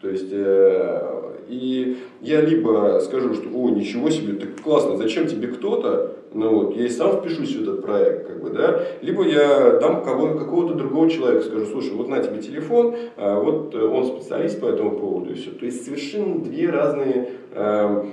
То 0.01 0.09
есть 0.09 0.31
э, 0.33 1.12
и 1.48 1.98
я 2.20 2.40
либо 2.40 3.00
скажу, 3.02 3.35
что 3.35 3.48
о, 3.55 3.70
ничего 3.70 4.11
себе, 4.11 4.35
так 4.35 4.61
классно, 4.61 4.96
зачем 4.96 5.26
тебе 5.26 5.48
кто-то, 5.48 6.16
ну 6.35 6.55
вот, 6.55 6.76
я 6.76 6.87
и 6.87 6.88
сам 6.88 7.18
впишусь 7.18 7.55
в 7.55 7.62
этот 7.62 7.83
проект, 7.83 8.26
как 8.26 8.42
бы, 8.42 8.50
да, 8.50 8.83
либо 9.02 9.26
я 9.26 9.78
дам 9.81 10.02
кого, 10.02 10.38
какого-то 10.38 10.74
другого 10.74 11.11
человека, 11.11 11.44
скажу, 11.44 11.66
слушай, 11.66 11.92
вот 11.92 12.09
на 12.09 12.22
тебе 12.22 12.40
телефон, 12.40 12.94
а 13.16 13.40
вот 13.40 13.74
э, 13.74 13.85
он 13.85 14.07
специалист 14.07 14.61
по 14.61 14.66
этому 14.66 14.92
поводу 14.92 15.33
и 15.33 15.35
все. 15.35 15.50
То 15.50 15.66
есть 15.66 15.85
совершенно 15.85 16.38
две 16.38 16.70
разные 16.70 17.31
э, 17.52 18.05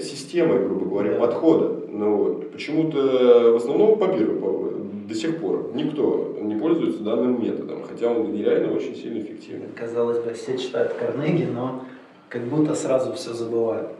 системы, 0.00 0.58
грубо 0.58 0.86
говоря, 0.86 1.18
подхода. 1.18 1.82
Ну, 1.88 2.16
вот. 2.16 2.52
Почему-то 2.52 3.52
в 3.52 3.56
основном 3.56 3.98
по 3.98 4.08
первому 4.08 4.72
до 5.08 5.14
сих 5.14 5.38
пор 5.38 5.70
никто 5.74 6.36
не 6.40 6.54
пользуется 6.56 7.02
данным 7.02 7.42
методом, 7.42 7.82
хотя 7.82 8.10
он 8.10 8.32
нереально 8.32 8.74
очень 8.74 8.94
сильно 8.94 9.20
эффективен. 9.20 9.62
Казалось 9.76 10.18
бы, 10.18 10.32
все 10.32 10.56
читают 10.56 10.94
Карнеги, 10.94 11.44
но 11.44 11.84
как 12.32 12.42
будто 12.44 12.74
сразу 12.74 13.12
все 13.12 13.34
забывают. 13.34 13.90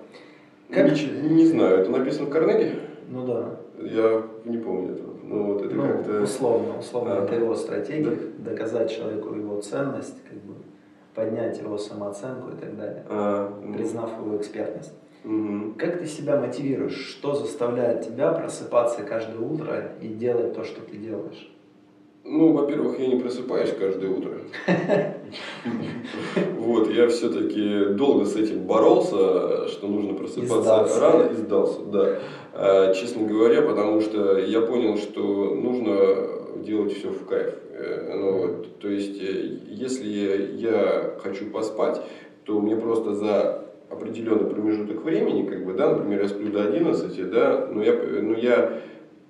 Как... 0.71 0.91
Не, 0.91 1.29
не 1.29 1.47
знаю, 1.47 1.81
это 1.81 1.91
написано 1.91 2.27
в 2.27 2.31
Карнеге? 2.31 2.81
Ну 3.09 3.27
да. 3.27 3.57
Я 3.79 4.23
не 4.47 4.57
помню 4.57 4.95
этого. 4.95 5.13
Ну, 5.23 5.53
вот 5.53 5.63
это 5.63 5.75
ну, 5.75 5.83
как-то... 5.83 6.23
условно, 6.23 6.79
условно, 6.79 7.19
а, 7.19 7.25
это 7.25 7.35
его 7.35 7.55
стратегия, 7.55 8.11
да? 8.11 8.51
доказать 8.51 8.91
человеку 8.91 9.35
его 9.35 9.61
ценность, 9.61 10.17
как 10.29 10.39
бы 10.39 10.55
поднять 11.15 11.59
его 11.59 11.77
самооценку 11.77 12.53
и 12.53 12.57
так 12.57 12.77
далее, 12.77 13.05
а, 13.09 13.53
ну... 13.63 13.75
признав 13.75 14.11
его 14.19 14.37
экспертность. 14.39 14.95
Угу. 15.25 15.75
Как 15.79 15.99
ты 15.99 16.07
себя 16.07 16.41
мотивируешь? 16.41 16.97
Что 16.97 17.35
заставляет 17.35 18.07
тебя 18.07 18.33
просыпаться 18.33 19.03
каждое 19.03 19.41
утро 19.41 19.93
и 20.01 20.09
делать 20.09 20.55
то, 20.55 20.65
что 20.65 20.81
ты 20.81 20.97
делаешь? 20.97 21.53
Ну, 22.25 22.53
во-первых, 22.53 22.99
я 23.01 23.09
не 23.09 23.17
просыпаюсь 23.21 23.75
каждое 23.79 24.11
утро. 24.11 24.31
Вот, 26.57 26.91
я 26.91 27.09
все-таки 27.09 27.95
долго 27.95 28.25
с 28.25 28.37
этим 28.37 28.61
боролся, 28.61 29.69
что 29.69 29.89
нужно 29.89 30.15
просыпаться 30.15 31.01
рано 31.01 31.31
и 31.31 31.35
сдался, 31.35 31.81
да. 31.83 32.19
А, 32.53 32.95
честно 32.95 33.27
говоря, 33.27 33.63
потому 33.63 34.01
что 34.01 34.39
я 34.39 34.61
понял, 34.61 34.97
что 34.97 35.55
нужно 35.55 36.63
делать 36.63 36.93
все 36.97 37.09
в 37.09 37.27
кайф. 37.27 37.55
Э, 37.73 38.15
ну, 38.17 38.65
то 38.81 38.89
есть, 38.89 39.21
э, 39.21 39.59
если 39.69 40.09
я 40.57 41.15
хочу 41.23 41.51
поспать, 41.51 42.01
то 42.45 42.61
мне 42.61 42.77
просто 42.77 43.15
за 43.15 43.65
определенный 43.91 44.49
промежуток 44.49 45.03
времени, 45.03 45.47
как 45.47 45.65
бы, 45.65 45.75
да, 45.75 45.91
например, 45.91 46.23
я 46.23 46.29
сплю 46.29 46.51
до 46.53 46.65
11, 46.65 47.31
да, 47.31 47.69
но 47.71 47.83
я, 47.83 47.95
но 47.95 48.35
я 48.35 48.81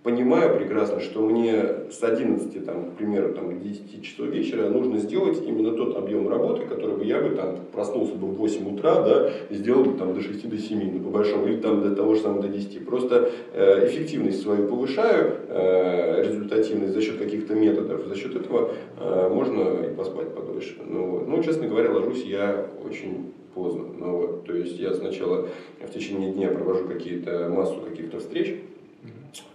понимаю 0.03 0.57
прекрасно, 0.57 1.01
что 1.01 1.21
мне 1.21 1.63
с 1.91 2.03
11, 2.03 2.65
там, 2.65 2.91
к 2.91 2.97
примеру, 2.97 3.33
там, 3.35 3.57
к 3.57 3.63
10 3.63 4.03
часов 4.03 4.27
вечера 4.29 4.69
нужно 4.69 4.99
сделать 4.99 5.41
именно 5.47 5.73
тот 5.73 5.97
объем 5.97 6.29
работы, 6.29 6.67
который 6.67 6.97
бы 6.97 7.05
я 7.05 7.21
бы 7.21 7.37
там 7.37 7.59
проснулся 7.73 8.15
бы 8.15 8.27
в 8.27 8.35
8 8.35 8.75
утра, 8.75 9.01
да, 9.03 9.31
и 9.49 9.55
сделал 9.55 9.85
бы 9.85 9.97
там 9.97 10.15
до 10.15 10.21
6 10.21 10.49
до 10.49 10.59
7, 10.59 10.93
ну, 10.93 11.05
по 11.05 11.11
большому, 11.11 11.47
или 11.47 11.61
там 11.61 11.83
до 11.83 11.95
того 11.95 12.15
же 12.15 12.21
самого 12.21 12.43
до 12.43 12.49
10. 12.49 12.85
Просто 12.85 13.31
э, 13.55 13.87
эффективность 13.87 14.43
свою 14.43 14.67
повышаю, 14.67 15.37
э, 15.49 16.23
результативность 16.27 16.95
за 16.95 17.01
счет 17.01 17.19
каких-то 17.19 17.55
методов, 17.55 18.07
за 18.07 18.17
счет 18.17 18.35
этого 18.35 18.73
э, 18.99 19.29
можно 19.29 19.85
и 19.87 19.95
поспать 19.95 20.35
подольше. 20.35 20.79
Ну, 20.85 21.11
вот. 21.11 21.29
ну, 21.29 21.43
честно 21.43 21.69
говоря, 21.69 21.93
ложусь 21.93 22.25
я 22.25 22.67
очень 22.85 23.33
поздно. 23.55 23.85
Ну, 23.99 24.17
вот. 24.17 24.45
То 24.47 24.57
есть 24.57 24.79
я 24.81 24.95
сначала 24.95 25.47
в 25.81 25.93
течение 25.93 26.33
дня 26.33 26.49
провожу 26.49 26.89
какие-то 26.89 27.49
массу 27.49 27.81
каких-то 27.81 28.19
встреч, 28.19 28.57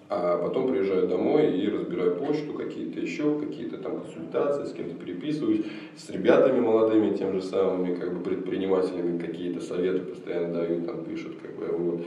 а 0.10 0.38
потом 0.38 0.70
приезжаю 0.70 1.08
домой 1.08 1.58
и 1.58 1.70
разбираю 1.70 2.16
почту, 2.16 2.54
какие-то 2.54 3.00
еще, 3.00 3.40
какие-то 3.40 3.78
там 3.78 4.02
консультации, 4.02 4.66
с 4.66 4.74
кем-то 4.74 4.96
переписываюсь, 4.96 5.66
с 5.98 6.10
ребятами 6.10 6.60
молодыми, 6.60 7.16
тем 7.16 7.34
же 7.34 7.42
самыми, 7.42 7.96
как 7.96 8.14
бы 8.14 8.22
предпринимателями, 8.22 9.20
какие-то 9.20 9.62
советы 9.62 10.00
постоянно 10.00 10.54
дают, 10.54 10.86
там 10.86 11.04
пишут, 11.04 11.38
как 11.42 11.56
бы, 11.58 11.66
вот. 11.66 12.06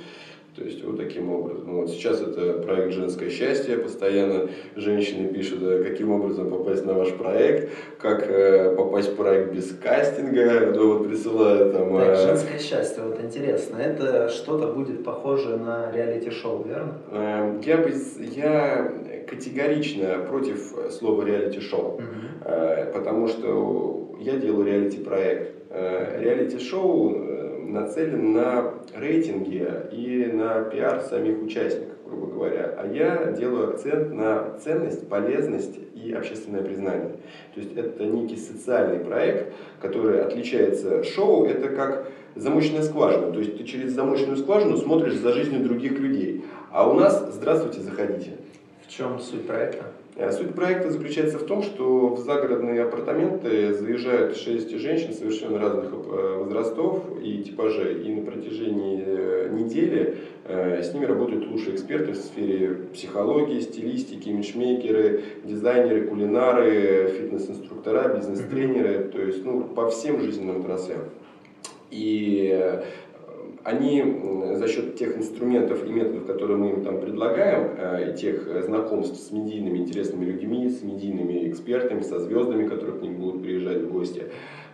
То 0.61 0.67
есть 0.67 0.85
вот 0.85 0.99
таким 0.99 1.33
образом. 1.33 1.75
Вот 1.75 1.89
сейчас 1.89 2.21
это 2.21 2.61
проект 2.63 2.93
«Женское 2.93 3.31
счастье». 3.31 3.79
Постоянно 3.79 4.51
женщины 4.77 5.29
пишут, 5.29 5.61
каким 5.87 6.13
образом 6.13 6.51
попасть 6.51 6.85
на 6.85 6.93
ваш 6.93 7.15
проект, 7.15 7.71
как 7.99 8.29
э, 8.29 8.77
попасть 8.77 9.13
в 9.13 9.17
проект 9.17 9.55
без 9.55 9.75
кастинга. 9.75 10.71
Ну, 10.77 10.99
вот 10.99 11.09
присылают 11.09 11.73
там... 11.73 11.97
Так, 11.97 12.09
э, 12.09 12.27
«Женское 12.27 12.59
счастье», 12.59 13.03
вот 13.03 13.19
интересно. 13.25 13.79
Это 13.79 14.29
что-то 14.29 14.67
будет 14.67 15.03
похоже 15.03 15.57
на 15.57 15.91
реалити-шоу, 15.93 16.67
верно? 16.69 16.99
Э, 17.11 17.59
я, 17.65 17.83
я 18.19 18.93
категорично 19.27 20.27
против 20.29 20.75
слова 20.91 21.25
реалити-шоу, 21.25 21.95
угу. 21.95 22.05
э, 22.45 22.93
потому 22.93 23.29
что 23.29 24.15
я 24.21 24.37
делаю 24.37 24.67
реалити-проект. 24.67 25.55
Э, 25.71 26.21
реалити-шоу 26.21 27.31
нацелен 27.73 28.33
на 28.33 28.75
рейтинги 28.95 29.67
и 29.93 30.27
на 30.33 30.63
пиар 30.63 31.01
самих 31.01 31.43
участников, 31.43 31.97
грубо 32.05 32.27
говоря. 32.27 32.75
А 32.79 32.87
я 32.87 33.33
делаю 33.33 33.71
акцент 33.71 34.13
на 34.13 34.59
ценность, 34.59 35.09
полезность 35.09 35.79
и 35.95 36.13
общественное 36.13 36.63
признание. 36.63 37.11
То 37.55 37.61
есть 37.61 37.77
это 37.77 38.05
некий 38.05 38.37
социальный 38.37 38.99
проект, 38.99 39.53
который 39.81 40.23
отличается. 40.23 41.03
Шоу 41.05 41.47
это 41.47 41.69
как 41.69 42.09
замочная 42.35 42.83
скважина. 42.83 43.33
То 43.33 43.39
есть 43.39 43.59
ты 43.59 43.65
через 43.65 43.93
замочную 43.93 44.37
скважину 44.37 44.77
смотришь 44.77 45.15
за 45.15 45.33
жизнью 45.33 45.63
других 45.63 45.99
людей. 45.99 46.45
А 46.71 46.89
у 46.89 46.95
нас 46.95 47.29
«Здравствуйте, 47.33 47.81
заходите». 47.81 48.33
В 48.87 48.89
чем 48.93 49.21
суть 49.21 49.47
проекта? 49.47 49.85
Э, 50.21 50.31
суть 50.33 50.55
проекта 50.55 50.91
заключается 50.91 51.39
в 51.39 51.45
том, 51.45 51.63
что 51.63 52.09
в 52.09 52.19
загородные 52.19 52.83
апартаменты 52.83 53.73
заезжают 53.73 54.37
шесть 54.37 54.71
женщин 54.77 55.15
совершенно 55.15 55.59
разных 55.59 55.93
э, 55.93 56.37
возрастов 56.45 57.05
и 57.23 57.43
типажей. 57.43 58.03
И 58.05 58.15
на 58.15 58.31
протяжении 58.31 59.03
э, 59.07 59.49
недели 59.51 60.19
с 60.47 60.93
ними 60.93 61.05
работают 61.05 61.47
лучшие 61.47 61.77
эксперты 61.77 62.13
в 62.13 62.17
сфере 62.17 62.75
психологии, 62.93 63.61
стилистики, 63.61 64.29
имиджмейкеры, 64.29 65.23
дизайнеры, 65.45 66.07
кулинары, 66.09 67.15
фитнес-инструктора, 67.17 68.17
бизнес-тренеры, 68.17 69.05
то 69.05 69.23
есть 69.23 69.45
ну, 69.45 69.63
по 69.63 69.89
всем 69.91 70.21
жизненным 70.21 70.63
отраслям. 70.63 71.03
И 71.91 72.81
они 73.65 74.03
за 74.55 74.69
счет 74.69 74.97
тех 74.97 75.17
инструментов 75.17 75.85
и 75.85 75.89
методов, 75.89 76.27
которые 76.27 76.57
мы 76.57 76.71
им 76.71 76.83
там 76.83 77.01
предлагаем, 77.01 77.71
э, 77.77 78.13
и 78.13 78.17
тех 78.17 78.47
э, 78.49 78.63
знакомств 78.63 79.21
с 79.21 79.33
медийными 79.33 79.79
интересными 79.79 80.25
людьми, 80.25 80.69
с 80.69 80.83
медийными 80.83 81.49
экспертами, 81.49 82.01
со 82.01 82.19
звездами, 82.21 82.67
которые 82.67 82.99
к 82.99 83.03
ним 83.03 83.17
будут 83.17 83.43
приезжать 83.43 83.83
в 83.83 83.93
гости, 83.93 84.25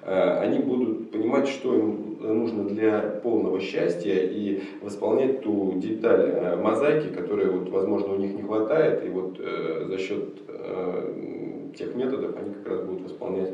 э, 0.02 0.38
они 0.38 0.60
будут 0.60 1.10
понимать, 1.10 1.48
что 1.48 1.74
им 1.74 2.18
нужно 2.20 2.64
для 2.64 3.00
полного 3.22 3.60
счастья 3.60 4.14
и 4.14 4.62
восполнять 4.82 5.42
ту 5.42 5.74
деталь 5.76 6.56
мозаики, 6.56 7.12
которая, 7.14 7.50
вот, 7.50 7.68
возможно, 7.68 8.14
у 8.14 8.18
них 8.18 8.34
не 8.34 8.42
хватает, 8.42 9.04
и 9.04 9.08
вот 9.08 9.38
за 9.38 9.98
счет 9.98 10.24
тех 11.76 11.94
методов 11.94 12.36
они 12.36 12.54
как 12.54 12.68
раз 12.68 12.80
будут 12.80 13.02
восполнять 13.02 13.52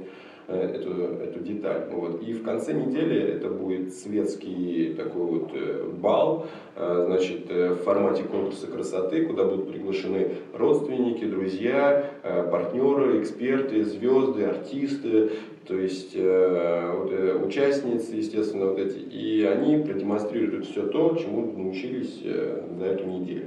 эту, 0.48 0.90
эту 1.22 1.40
деталь. 1.40 1.88
Вот. 1.90 2.22
И 2.22 2.32
в 2.32 2.42
конце 2.42 2.72
недели 2.72 3.20
это 3.20 3.48
будет 3.48 3.92
светский 3.94 4.94
такой 4.96 5.22
вот 5.22 5.50
э, 5.54 5.88
бал, 6.00 6.46
э, 6.76 7.04
значит, 7.06 7.50
в 7.50 7.76
формате 7.76 8.24
конкурса 8.24 8.66
красоты, 8.66 9.26
куда 9.26 9.44
будут 9.44 9.70
приглашены 9.70 10.28
родственники, 10.54 11.24
друзья, 11.24 12.10
партнеры, 12.50 13.20
эксперты, 13.20 13.84
звезды, 13.84 14.44
артисты, 14.44 15.30
то 15.66 15.76
есть 15.76 16.16
вот, 16.16 17.12
участницы, 17.46 18.16
естественно, 18.16 18.66
вот 18.66 18.78
эти. 18.78 18.98
И 18.98 19.44
они 19.44 19.82
продемонстрируют 19.82 20.66
все 20.66 20.86
то, 20.86 21.16
чему 21.16 21.52
научились 21.56 22.20
за 22.22 22.84
эту 22.84 23.06
неделю. 23.06 23.46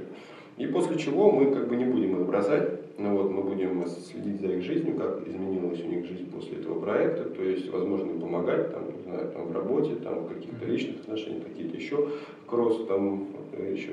И 0.56 0.66
после 0.66 0.98
чего 0.98 1.30
мы 1.30 1.52
как 1.52 1.68
бы 1.68 1.76
не 1.76 1.84
будем 1.84 2.20
их 2.20 2.26
бросать, 2.26 2.80
ну 2.98 3.14
вот 3.14 3.30
мы 3.30 3.42
будем 3.42 3.86
следить 3.86 4.40
за 4.40 4.48
их 4.48 4.62
жизнью, 4.62 4.96
как 4.96 5.26
изменилась 5.28 5.82
у 5.82 5.86
них 5.86 6.06
жизнь 6.06 6.30
после 6.30 6.58
этого 6.58 6.80
проекта, 6.80 7.24
то 7.24 7.42
есть, 7.42 7.68
возможно, 7.70 8.10
им 8.10 8.20
помогать, 8.20 8.72
там, 8.72 8.84
не 8.96 9.02
знаю, 9.02 9.30
там, 9.32 9.46
в 9.48 9.52
работе, 9.52 9.96
там, 9.96 10.20
в 10.20 10.28
каких-то 10.28 10.64
личных 10.64 11.00
отношениях, 11.00 11.44
какие-то 11.44 11.76
еще 11.76 12.08
кросс, 12.46 12.86
там, 12.86 13.26
еще 13.70 13.92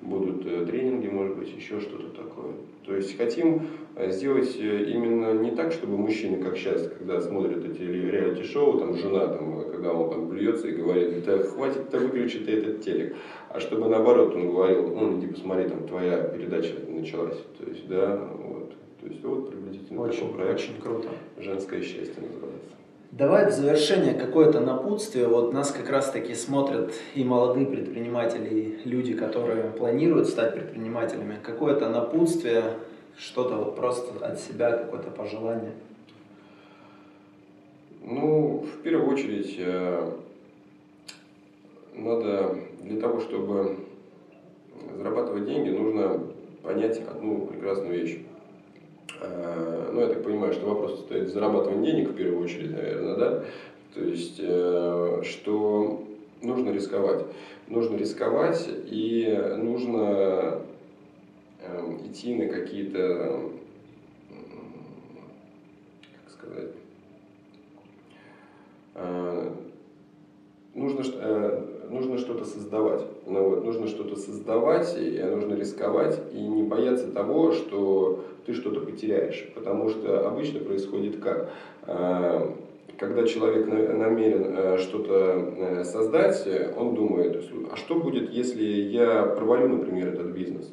будут 0.00 0.46
э, 0.46 0.66
тренинги, 0.66 1.08
может 1.08 1.36
быть, 1.36 1.52
еще 1.54 1.80
что-то 1.80 2.10
такое. 2.10 2.52
То 2.88 2.96
есть 2.96 3.18
хотим 3.18 3.68
э, 3.96 4.10
сделать 4.10 4.56
э, 4.58 4.84
именно 4.84 5.34
не 5.34 5.50
так, 5.50 5.72
чтобы 5.72 5.98
мужчины, 5.98 6.42
как 6.42 6.56
сейчас, 6.56 6.88
когда 6.98 7.20
смотрят 7.20 7.62
эти 7.62 7.82
реалити-шоу, 7.82 8.78
там 8.78 8.96
жена, 8.96 9.26
там, 9.26 9.70
когда 9.70 9.92
он 9.92 10.08
там 10.08 10.30
плюется 10.30 10.68
и 10.68 10.72
говорит, 10.72 11.22
да 11.26 11.42
хватит, 11.42 11.90
да 11.90 11.98
выключи 11.98 12.38
ты 12.38 12.52
этот 12.52 12.80
телек. 12.80 13.14
А 13.50 13.60
чтобы 13.60 13.90
наоборот 13.90 14.34
он 14.34 14.48
говорил, 14.48 14.88
ну 14.88 15.18
иди 15.18 15.26
посмотри, 15.26 15.68
там 15.68 15.86
твоя 15.86 16.22
передача 16.22 16.76
началась. 16.88 17.36
То 17.58 17.68
есть, 17.68 17.86
да, 17.88 18.16
вот. 18.16 18.72
То 19.02 19.06
есть 19.06 19.22
вот 19.22 19.50
приблизительно 19.50 20.00
очень, 20.00 20.20
такой 20.20 20.34
проект. 20.34 20.60
Очень 20.60 20.80
круто. 20.80 21.08
Женское 21.36 21.82
счастье 21.82 22.22
называется. 22.22 22.57
Давай 23.10 23.50
в 23.50 23.52
завершение 23.54 24.12
какое-то 24.12 24.60
напутствие. 24.60 25.28
Вот 25.28 25.54
нас 25.54 25.70
как 25.70 25.88
раз 25.88 26.10
таки 26.10 26.34
смотрят 26.34 26.92
и 27.14 27.24
молодые 27.24 27.66
предприниматели, 27.66 28.54
и 28.54 28.88
люди, 28.88 29.14
которые 29.14 29.70
планируют 29.70 30.28
стать 30.28 30.52
предпринимателями. 30.52 31.38
Какое-то 31.42 31.88
напутствие, 31.88 32.74
что-то 33.16 33.56
вот 33.56 33.76
просто 33.76 34.12
от 34.24 34.38
себя, 34.38 34.72
какое-то 34.72 35.10
пожелание. 35.10 35.72
Ну, 38.02 38.66
в 38.66 38.82
первую 38.82 39.10
очередь, 39.10 39.56
э, 39.58 40.10
надо 41.94 42.56
для 42.82 43.00
того, 43.00 43.20
чтобы 43.20 43.78
зарабатывать 44.98 45.46
деньги, 45.46 45.70
нужно 45.70 46.20
понять 46.62 47.00
одну 47.08 47.46
прекрасную 47.46 48.00
вещь. 48.00 48.18
Э, 49.20 49.90
ну, 49.92 50.00
я 50.00 50.08
так 50.08 50.22
понимаю, 50.22 50.52
что 50.52 50.66
вопрос 50.66 51.00
стоит 51.00 51.28
зарабатывать 51.28 51.82
денег 51.82 52.10
в 52.10 52.14
первую 52.14 52.44
очередь, 52.44 52.70
наверное, 52.70 53.16
да? 53.16 53.44
То 53.94 54.02
есть, 54.02 54.36
э, 54.38 55.22
что 55.24 56.04
нужно 56.42 56.70
рисковать. 56.70 57.24
Нужно 57.66 57.96
рисковать 57.96 58.68
и 58.86 59.54
нужно 59.58 60.62
эм, 61.62 62.06
идти 62.06 62.34
на 62.34 62.46
какие-то, 62.46 63.50
как 66.24 66.32
сказать, 66.32 66.70
э, 68.94 69.52
нужно, 70.74 71.04
нужно 71.90 72.18
что-то 72.18 72.44
создавать. 72.44 73.02
Ну, 73.26 73.50
вот, 73.50 73.64
нужно 73.64 73.86
что-то 73.86 74.16
создавать, 74.16 74.96
и 74.98 75.20
нужно 75.22 75.54
рисковать, 75.54 76.20
и 76.32 76.40
не 76.40 76.62
бояться 76.62 77.10
того, 77.12 77.52
что 77.52 78.24
ты 78.46 78.54
что-то 78.54 78.80
потеряешь. 78.80 79.50
Потому 79.54 79.88
что 79.90 80.26
обычно 80.26 80.60
происходит 80.60 81.20
как? 81.20 81.50
Э, 81.86 82.50
когда 82.98 83.24
человек 83.26 83.66
намерен 83.66 84.56
э, 84.56 84.78
что-то 84.78 85.54
э, 85.56 85.84
создать, 85.84 86.48
он 86.76 86.94
думает, 86.94 87.44
а 87.70 87.76
что 87.76 87.96
будет, 87.96 88.30
если 88.30 88.64
я 88.64 89.24
провалю, 89.24 89.68
например, 89.68 90.08
этот 90.08 90.28
бизнес? 90.28 90.72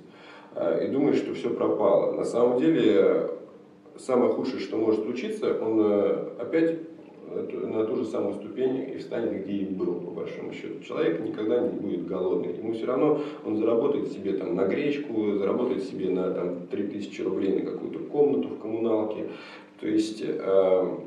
И 0.82 0.88
думает, 0.88 1.18
что 1.18 1.34
все 1.34 1.50
пропало. 1.50 2.14
На 2.14 2.24
самом 2.24 2.60
деле, 2.60 3.30
самое 3.98 4.32
худшее, 4.32 4.62
что 4.62 4.78
может 4.78 5.04
случиться, 5.04 5.54
он 5.62 5.82
опять 6.40 6.80
на 7.36 7.86
ту 7.86 7.96
же 7.98 8.06
самую 8.06 8.36
ступень 8.36 8.90
и 8.94 8.98
встанет, 8.98 9.44
где 9.44 9.54
и 9.54 9.66
был, 9.66 9.96
по 9.96 10.12
большому 10.12 10.54
счету. 10.54 10.84
Человек 10.84 11.22
никогда 11.22 11.60
не 11.60 11.70
будет 11.70 12.08
голодный. 12.08 12.58
Ему 12.58 12.74
все 12.74 12.86
равно 12.86 13.20
он 13.46 13.58
заработает 13.58 14.12
себе 14.12 14.34
там 14.34 14.56
на 14.56 14.66
гречку, 14.66 15.34
заработает 15.34 15.84
себе 15.84 16.10
на 16.10 16.32
там, 16.32 16.68
3000 16.72 17.22
рублей 17.22 17.54
на 17.54 17.72
какую-то 17.72 18.00
комнату 18.00 18.50
в 18.50 18.60
коммуналке. 18.60 19.26
То 19.80 19.88
есть 19.88 20.24
э, 20.26 20.98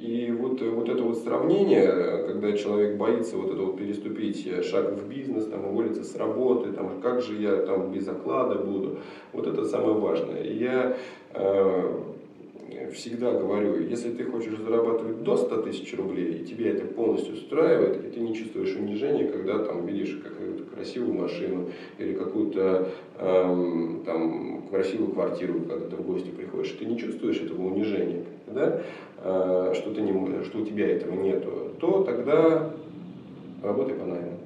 И 0.00 0.32
вот, 0.32 0.60
вот 0.60 0.88
это 0.88 1.02
вот 1.02 1.18
сравнение, 1.18 2.24
когда 2.26 2.52
человек 2.52 2.96
боится 2.96 3.36
вот 3.36 3.52
это 3.52 3.62
вот 3.62 3.76
переступить 3.76 4.64
шаг 4.64 4.92
в 4.92 5.08
бизнес, 5.08 5.46
там, 5.46 5.66
уволиться 5.66 6.02
с 6.02 6.16
работы, 6.16 6.72
там, 6.72 7.00
как 7.00 7.20
же 7.22 7.40
я 7.40 7.56
там 7.56 7.92
без 7.92 8.08
оклада 8.08 8.56
буду, 8.56 8.98
вот 9.32 9.46
это 9.46 9.64
самое 9.64 9.94
важное. 9.94 10.42
Я 10.42 10.96
э, 11.34 12.00
всегда 12.90 13.32
говорю, 13.32 13.82
если 13.82 14.10
ты 14.10 14.24
хочешь 14.24 14.58
зарабатывать 14.58 15.22
до 15.22 15.36
100 15.36 15.62
тысяч 15.62 15.96
рублей, 15.96 16.38
и 16.38 16.44
тебе 16.44 16.70
это 16.70 16.86
полностью 16.86 17.34
устраивает, 17.34 18.04
и 18.04 18.10
ты 18.10 18.20
не 18.20 18.34
чувствуешь 18.34 18.74
унижения, 18.74 19.28
когда 19.28 19.58
там 19.58 19.86
видишь 19.86 20.20
какую-то 20.22 20.64
красивую 20.74 21.14
машину 21.14 21.70
или 21.98 22.14
какую-то 22.14 22.88
эм, 23.18 24.02
там 24.04 24.68
красивую 24.70 25.12
квартиру, 25.12 25.60
когда 25.68 25.86
ты 25.86 25.96
в 25.96 26.06
гости 26.06 26.30
приходишь, 26.30 26.72
ты 26.72 26.84
не 26.84 26.98
чувствуешь 26.98 27.40
этого 27.40 27.66
унижения, 27.66 28.24
да, 28.46 28.82
э, 29.18 29.72
что, 29.74 29.94
ты 29.94 30.00
не, 30.00 30.44
что 30.44 30.58
у 30.58 30.64
тебя 30.64 30.88
этого 30.88 31.14
нету, 31.14 31.72
то 31.80 32.02
тогда 32.02 32.72
работай 33.62 33.94
по 33.94 34.04
найму. 34.04 34.38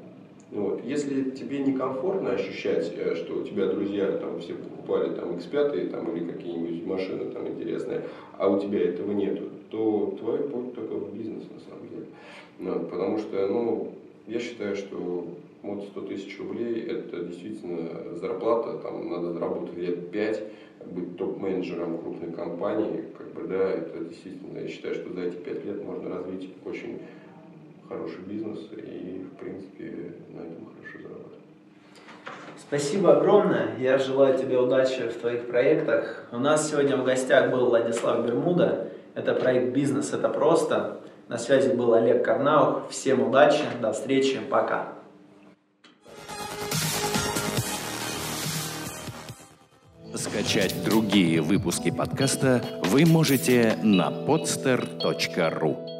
Вот. 0.50 0.84
Если 0.84 1.30
тебе 1.30 1.58
некомфортно 1.58 2.30
ощущать, 2.30 2.92
э, 2.96 3.16
что 3.16 3.38
у 3.38 3.42
тебя 3.42 3.66
друзья 3.66 4.12
там 4.12 4.40
все 4.40 4.54
покупали 4.54 5.14
там 5.14 5.32
X5 5.32 5.90
там, 5.90 6.16
или 6.16 6.30
какие-нибудь 6.30 6.86
машины 6.86 7.30
там 7.32 7.48
интересные, 7.48 8.02
а 8.38 8.48
у 8.48 8.60
тебя 8.60 8.80
этого 8.80 9.10
нету, 9.12 9.44
то 9.70 10.16
твой 10.18 10.38
путь 10.38 10.74
только 10.74 10.94
в 10.94 11.14
бизнес 11.14 11.44
на 11.52 11.60
самом 11.60 11.88
деле. 11.88 12.06
Вот. 12.60 12.90
Потому 12.90 13.18
что, 13.18 13.46
ну, 13.48 13.92
я 14.28 14.38
считаю, 14.38 14.76
что 14.76 15.26
вот 15.62 15.84
100 15.84 16.00
тысяч 16.02 16.38
рублей 16.38 16.80
это 16.82 17.24
действительно 17.24 18.14
зарплата, 18.14 18.78
там 18.78 19.10
надо 19.10 19.32
заработать 19.32 19.76
лет 19.76 20.10
5, 20.10 20.42
быть 20.92 21.16
топ-менеджером 21.16 21.98
крупной 21.98 22.32
компании, 22.32 23.02
как 23.18 23.32
бы, 23.34 23.48
да, 23.48 23.70
это 23.70 24.04
действительно, 24.04 24.58
я 24.58 24.68
считаю, 24.68 24.94
что 24.94 25.12
за 25.12 25.22
эти 25.22 25.36
5 25.36 25.64
лет 25.64 25.84
можно 25.84 26.10
развить 26.10 26.50
очень 26.64 27.00
хороший 27.88 28.20
бизнес 28.26 28.58
и, 28.72 29.26
в 29.32 29.38
принципе, 29.38 30.14
на 30.30 30.40
этом 30.40 30.66
хорошо 30.66 30.98
зарабатывать. 31.02 31.40
Спасибо 32.58 33.16
огромное. 33.16 33.76
Я 33.78 33.98
желаю 33.98 34.38
тебе 34.38 34.58
удачи 34.58 35.08
в 35.08 35.20
твоих 35.20 35.46
проектах. 35.46 36.26
У 36.32 36.38
нас 36.38 36.70
сегодня 36.70 36.96
в 36.96 37.04
гостях 37.04 37.50
был 37.50 37.66
Владислав 37.66 38.24
Бермуда. 38.24 38.88
Это 39.14 39.34
проект 39.34 39.72
«Бизнес– 39.72 40.12
это 40.14 40.28
просто». 40.28 41.00
На 41.28 41.38
связи 41.38 41.74
был 41.74 41.92
Олег 41.94 42.24
Карнаух. 42.24 42.88
Всем 42.90 43.20
удачи, 43.20 43.62
до 43.80 43.92
встречи, 43.92 44.38
пока. 44.48 44.92
Скачать 50.14 50.74
другие 50.84 51.40
выпуски 51.40 51.90
подкаста 51.90 52.62
вы 52.84 53.04
можете 53.04 53.76
на 53.82 54.10
podster.ru 54.10 55.95